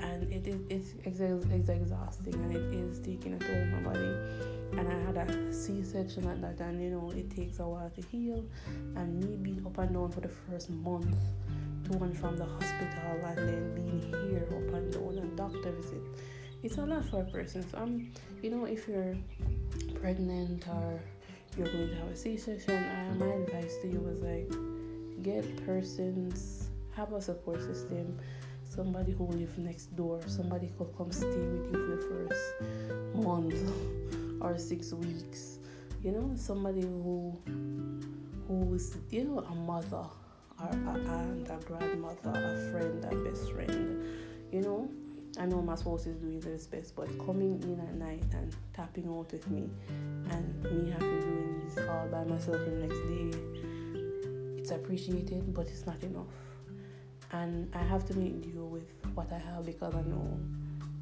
And 0.00 0.32
it 0.32 0.46
is 0.46 0.60
it's, 0.70 0.94
it's, 1.04 1.20
it's 1.20 1.68
exhausting 1.68 2.34
and 2.34 2.56
it 2.56 2.74
is 2.74 3.00
taking 3.00 3.34
a 3.34 3.38
toll 3.38 3.56
on 3.56 3.82
my 3.82 3.92
body. 3.92 4.14
And 4.72 4.88
I 4.88 4.98
had 5.06 5.16
a 5.28 5.52
C 5.52 5.82
section 5.82 6.26
at 6.26 6.40
that 6.40 6.64
and 6.64 6.82
you 6.82 6.90
know 6.90 7.10
it 7.14 7.30
takes 7.30 7.58
a 7.58 7.66
while 7.66 7.90
to 7.90 8.02
heal. 8.08 8.44
And 8.96 9.22
me 9.22 9.36
being 9.36 9.64
up 9.66 9.78
and 9.78 9.94
down 9.94 10.10
for 10.10 10.20
the 10.20 10.28
first 10.28 10.70
month 10.70 11.16
to 11.84 12.02
and 12.02 12.16
from 12.16 12.36
the 12.36 12.44
hospital 12.44 13.26
and 13.26 13.38
then 13.38 13.74
being 13.74 14.00
here 14.10 14.46
up 14.50 14.74
and 14.74 14.92
down 14.92 15.18
and 15.18 15.36
doctor 15.36 15.72
visit. 15.72 16.02
It's 16.62 16.78
a 16.78 16.82
lot 16.82 17.04
for 17.04 17.22
a 17.22 17.24
person. 17.24 17.68
So 17.68 17.78
I'm 17.78 18.12
you 18.42 18.50
know 18.50 18.64
if 18.64 18.88
you're 18.88 19.16
pregnant 20.00 20.66
or 20.68 21.00
you're 21.56 21.68
going 21.68 21.88
to 21.90 21.96
have 21.96 22.08
a 22.08 22.16
C-section, 22.16 22.74
uh, 22.74 23.14
my 23.18 23.26
advice 23.26 23.76
to 23.82 23.88
you 23.88 24.00
was 24.00 24.18
like, 24.20 24.50
get 25.22 25.66
persons, 25.66 26.70
have 26.96 27.12
a 27.12 27.20
support 27.20 27.60
system, 27.60 28.18
somebody 28.68 29.12
who 29.12 29.26
lives 29.26 29.58
next 29.58 29.94
door, 29.94 30.20
somebody 30.26 30.72
who 30.78 30.86
come 30.96 31.12
stay 31.12 31.26
with 31.26 31.66
you 31.66 31.72
for 31.72 31.96
the 31.96 32.28
first 32.28 33.24
month 33.24 34.12
or 34.42 34.58
six 34.58 34.92
weeks. 34.92 35.58
You 36.02 36.12
know, 36.12 36.32
somebody 36.36 36.82
who 36.82 37.38
who's 38.48 38.96
you 39.10 39.24
know 39.24 39.38
a 39.38 39.54
mother 39.54 40.04
or 40.60 40.68
a 40.68 40.90
aunt, 41.08 41.48
a 41.48 41.58
grandmother, 41.64 42.30
a 42.30 42.70
friend, 42.70 43.04
a 43.04 43.16
best 43.28 43.52
friend. 43.52 44.04
You 44.52 44.60
know, 44.60 44.90
I 45.38 45.46
know 45.46 45.62
my 45.62 45.76
spouse 45.76 46.06
is 46.06 46.16
doing 46.16 46.42
his 46.42 46.66
best, 46.66 46.94
but 46.94 47.06
coming 47.24 47.62
in 47.62 47.80
at 47.80 47.94
night 47.94 48.24
and 48.32 48.54
tapping 48.74 49.08
out 49.08 49.32
with 49.32 49.48
me 49.50 49.70
and 50.30 50.62
me 50.64 50.90
having 50.90 51.20
doing 51.20 51.62
this 51.64 51.78
all 51.88 52.06
by 52.08 52.24
myself 52.24 52.58
the 52.58 52.70
next 52.70 52.98
day, 53.00 54.58
it's 54.58 54.70
appreciated, 54.70 55.54
but 55.54 55.68
it's 55.68 55.86
not 55.86 56.02
enough. 56.02 56.26
And 57.30 57.74
I 57.74 57.82
have 57.82 58.04
to 58.08 58.14
make 58.18 58.42
deal 58.42 58.68
with 58.68 58.92
what 59.14 59.32
I 59.32 59.38
have 59.38 59.64
because 59.64 59.94
I 59.94 60.02
know 60.02 60.38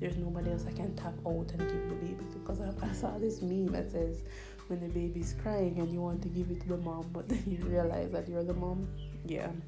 there's 0.01 0.17
nobody 0.17 0.51
else 0.51 0.65
I 0.67 0.73
can 0.73 0.95
tap 0.97 1.15
out 1.27 1.53
and 1.53 1.59
give 1.59 1.89
the 1.89 1.95
baby 1.97 2.25
to. 2.33 2.39
Because 2.39 2.61
I, 2.61 2.73
I 2.83 2.93
saw 2.93 3.19
this 3.19 3.43
meme 3.43 3.67
that 3.69 3.91
says 3.93 4.23
when 4.69 4.81
the 4.81 4.89
baby's 4.89 5.35
crying 5.43 5.79
and 5.79 5.93
you 5.93 6.01
want 6.01 6.23
to 6.23 6.29
give 6.29 6.51
it 6.51 6.61
to 6.63 6.69
the 6.69 6.79
mom, 6.79 7.11
but 7.13 7.29
then 7.29 7.43
you 7.47 7.59
realize 7.67 8.11
that 8.13 8.29
you're 8.29 8.45
the 8.45 8.55
mom. 8.55 8.89
Yeah, 9.27 9.49
um, 9.49 9.63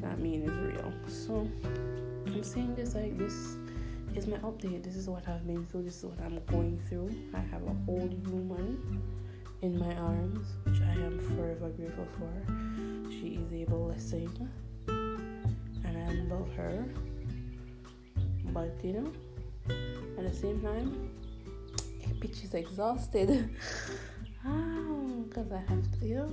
that 0.00 0.18
meme 0.18 0.48
is 0.48 0.56
real. 0.58 0.92
So 1.08 1.50
I'm 2.26 2.44
saying 2.44 2.76
this 2.76 2.94
like 2.94 3.18
this 3.18 3.56
is 4.14 4.26
my 4.26 4.36
update. 4.38 4.84
This 4.84 4.96
is 4.96 5.08
what 5.08 5.28
I've 5.28 5.46
been 5.46 5.66
through. 5.66 5.82
This 5.82 5.98
is 5.98 6.04
what 6.04 6.20
I'm 6.20 6.40
going 6.46 6.80
through. 6.88 7.10
I 7.34 7.40
have 7.40 7.62
a 7.64 7.74
whole 7.84 8.08
human 8.24 9.02
in 9.62 9.78
my 9.78 9.94
arms, 9.96 10.46
which 10.64 10.80
I 10.80 10.92
am 10.92 11.18
forever 11.36 11.70
grateful 11.70 12.06
for. 12.18 13.10
She 13.10 13.40
is 13.42 13.52
able 13.52 13.92
to 13.92 13.98
sing, 13.98 14.48
and 14.86 15.98
I 15.98 16.34
love 16.34 16.48
her. 16.56 16.84
But 18.56 18.82
you 18.82 18.94
know, 18.94 19.12
at 20.16 20.24
the 20.26 20.34
same 20.34 20.62
time, 20.62 21.10
bitch 22.20 22.42
is 22.42 22.54
exhausted. 22.54 23.28
because 25.28 25.52
I 25.52 25.58
have 25.68 26.00
to, 26.00 26.06
you 26.06 26.14
know. 26.14 26.30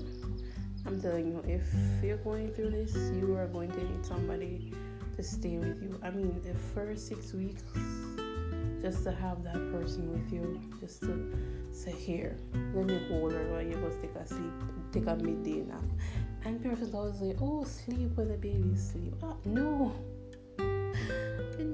I'm 0.86 1.02
telling 1.02 1.28
you, 1.28 1.44
if 1.46 1.68
you're 2.02 2.24
going 2.24 2.54
through 2.54 2.70
this, 2.70 2.96
you 3.20 3.36
are 3.36 3.48
going 3.48 3.72
to 3.72 3.84
need 3.84 4.06
somebody 4.06 4.72
to 5.18 5.22
stay 5.22 5.58
with 5.58 5.84
you. 5.84 6.00
I 6.02 6.12
mean, 6.12 6.42
the 6.44 6.54
first 6.74 7.10
six 7.10 7.34
weeks, 7.34 7.64
just 8.82 9.04
to 9.04 9.12
have 9.12 9.44
that 9.44 9.60
person 9.74 10.10
with 10.10 10.32
you, 10.32 10.62
just 10.80 11.02
to 11.02 11.30
say, 11.74 11.92
Here, 11.92 12.38
let 12.74 12.86
me 12.86 13.02
hold 13.10 13.34
her 13.34 13.52
while 13.52 13.62
you 13.62 13.76
go 13.76 13.90
take 14.02 14.16
a 14.16 14.26
sleep, 14.26 14.54
take 14.94 15.08
a 15.08 15.18
midday 15.18 15.60
nap. 15.60 15.84
And 16.46 16.64
people 16.64 16.96
always 16.96 17.20
say, 17.20 17.36
Oh, 17.42 17.66
sleep 17.66 18.16
when 18.16 18.30
the 18.30 18.38
baby 18.38 18.78
sleep. 18.78 19.14
Ah, 19.22 19.36
no. 19.44 19.94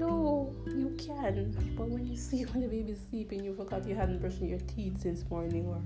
No, 0.09 0.55
you 0.65 0.95
can. 0.97 1.55
But 1.77 1.89
when 1.89 2.05
you 2.05 2.17
see 2.27 2.43
when 2.43 2.61
the 2.61 2.67
baby's 2.67 2.99
sleeping, 3.09 3.43
you 3.43 3.53
forgot 3.53 3.87
you 3.87 3.95
hadn't 3.95 4.19
brushed 4.19 4.41
your 4.41 4.59
teeth 4.59 5.01
since 5.01 5.29
morning, 5.29 5.67
or 5.67 5.81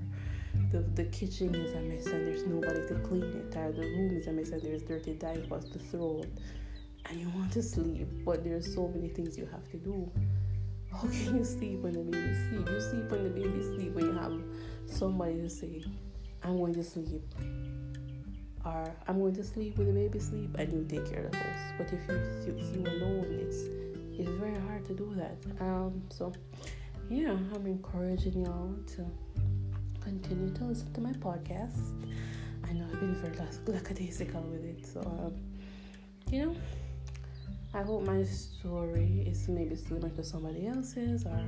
the, 0.72 0.80
the 0.94 1.04
kitchen 1.04 1.54
is 1.54 1.74
a 1.74 1.80
mess 1.80 2.06
and 2.06 2.26
there's 2.26 2.46
nobody 2.46 2.86
to 2.88 2.94
clean 3.06 3.24
it, 3.24 3.56
or 3.56 3.72
the 3.72 3.82
room 3.82 4.16
is 4.16 4.26
a 4.26 4.32
mess 4.32 4.50
and 4.50 4.62
there's 4.62 4.82
dirty 4.82 5.14
diapers 5.14 5.68
to 5.70 5.78
throw 5.78 6.22
and 7.06 7.20
you 7.20 7.28
want 7.30 7.52
to 7.52 7.62
sleep, 7.62 8.08
but 8.24 8.44
there's 8.44 8.74
so 8.74 8.88
many 8.88 9.08
things 9.08 9.36
you 9.36 9.46
have 9.46 9.68
to 9.70 9.76
do. 9.76 10.10
How 10.92 11.00
can 11.00 11.38
you 11.38 11.44
sleep 11.44 11.80
when 11.80 11.92
the 11.92 12.00
baby 12.00 12.34
sleep? 12.48 12.68
You 12.68 12.80
sleep 12.80 13.10
when 13.10 13.24
the 13.24 13.30
baby 13.30 13.62
sleep 13.62 13.94
when 13.94 14.06
you 14.06 14.12
have 14.12 14.40
somebody 14.86 15.34
to 15.40 15.50
say, 15.50 15.82
I'm 16.42 16.56
going 16.56 16.74
to 16.74 16.84
sleep. 16.84 17.22
Or 18.64 18.94
I'm 19.06 19.18
going 19.18 19.34
to 19.34 19.44
sleep 19.44 19.76
when 19.76 19.88
the 19.88 19.92
baby 19.92 20.18
sleep 20.18 20.54
and 20.58 20.72
you 20.72 20.84
take 20.88 21.10
care 21.10 21.26
of 21.26 21.32
the 21.32 21.38
house. 21.38 21.72
But 21.76 21.92
if 21.92 22.00
you 22.08 22.14
if 22.46 22.76
you 22.76 22.82
alone, 22.86 23.26
it's 23.40 23.64
it's 24.18 24.30
very 24.30 24.58
hard 24.66 24.84
to 24.86 24.94
do 24.94 25.14
that. 25.16 25.36
Um 25.60 26.02
so 26.10 26.32
yeah, 27.10 27.36
I'm 27.54 27.66
encouraging 27.66 28.44
y'all 28.44 28.74
to 28.96 29.06
continue 30.00 30.52
to 30.54 30.64
listen 30.64 30.92
to 30.94 31.00
my 31.00 31.12
podcast. 31.12 31.92
I 32.66 32.72
know 32.72 32.86
I've 32.90 33.00
been 33.00 33.14
very 33.14 33.36
lackadaisical 33.66 34.42
with 34.42 34.64
it, 34.64 34.86
so 34.86 35.00
um, 35.00 35.34
you 36.30 36.46
know 36.46 36.56
I 37.74 37.82
hope 37.82 38.06
my 38.06 38.22
story 38.22 39.24
is 39.26 39.48
maybe 39.48 39.74
similar 39.74 40.08
to 40.10 40.22
somebody 40.22 40.68
else's, 40.68 41.26
or 41.26 41.44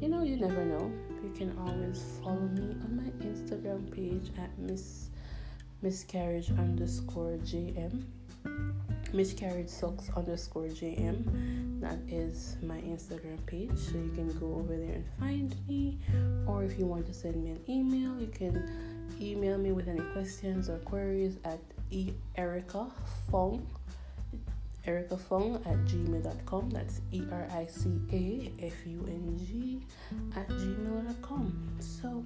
you 0.00 0.08
know, 0.08 0.22
you 0.22 0.36
never 0.38 0.64
know. 0.64 0.90
You 1.22 1.30
can 1.36 1.54
always 1.58 2.02
follow 2.22 2.40
me 2.40 2.74
on 2.84 2.96
my 2.96 3.26
Instagram 3.26 3.92
page 3.92 4.30
at 4.38 4.58
Miss 4.58 5.10
Miscarriage 5.82 6.48
underscore 6.52 7.36
JM. 7.44 8.02
Miscarriage 9.12 9.68
sucks 9.68 10.10
underscore 10.16 10.64
JM. 10.64 11.22
Mm-hmm. 11.22 11.80
That 11.80 11.98
is 12.08 12.56
my 12.62 12.78
Instagram 12.78 13.44
page, 13.46 13.76
so 13.76 13.94
you 13.94 14.10
can 14.14 14.28
go 14.38 14.54
over 14.54 14.76
there 14.76 14.94
and 14.94 15.04
find 15.18 15.54
me. 15.68 15.98
Or 16.46 16.64
if 16.64 16.78
you 16.78 16.86
want 16.86 17.06
to 17.06 17.14
send 17.14 17.42
me 17.42 17.50
an 17.50 17.60
email, 17.68 18.20
you 18.20 18.28
can 18.28 18.68
email 19.20 19.58
me 19.58 19.72
with 19.72 19.88
any 19.88 20.02
questions 20.12 20.68
or 20.68 20.78
queries 20.78 21.38
at 21.44 21.60
e 21.90 22.12
Erica 22.36 22.86
Fung 23.30 23.66
ericafung 24.88 25.60
at 25.66 25.78
gmail.com. 25.84 26.70
That's 26.70 27.00
E 27.12 27.22
R 27.30 27.46
I 27.52 27.66
C 27.66 28.00
A 28.12 28.64
F 28.64 28.86
U 28.86 29.04
N 29.06 29.36
G 29.36 29.80
at 30.36 30.48
gmail.com. 30.48 31.76
So, 31.80 32.24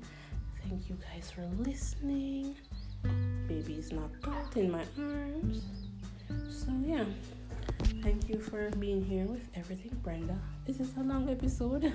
thank 0.62 0.88
you 0.88 0.97
guys 1.12 1.31
for 1.31 1.45
listening. 1.59 2.55
Baby's 3.49 3.90
knocked 3.92 4.29
out 4.29 4.57
in 4.57 4.71
my 4.71 4.85
arms. 4.99 5.82
So, 6.49 6.73
yeah. 6.85 7.05
Thank 8.03 8.29
you 8.29 8.38
for 8.38 8.71
being 8.79 9.05
here 9.05 9.27
with 9.27 9.47
everything, 9.55 9.97
Brenda. 10.03 10.38
This 10.64 10.81
is 10.81 10.97
a 10.97 11.01
long 11.01 11.29
episode, 11.29 11.85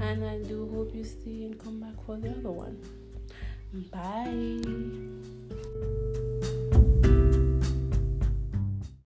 and 0.00 0.24
I 0.24 0.42
do 0.42 0.68
hope 0.74 0.94
you 0.94 1.04
stay 1.04 1.44
and 1.44 1.58
come 1.58 1.80
back 1.80 1.94
for 2.04 2.16
the 2.16 2.30
other 2.30 2.50
one. 2.50 2.78
Bye. 3.90 6.22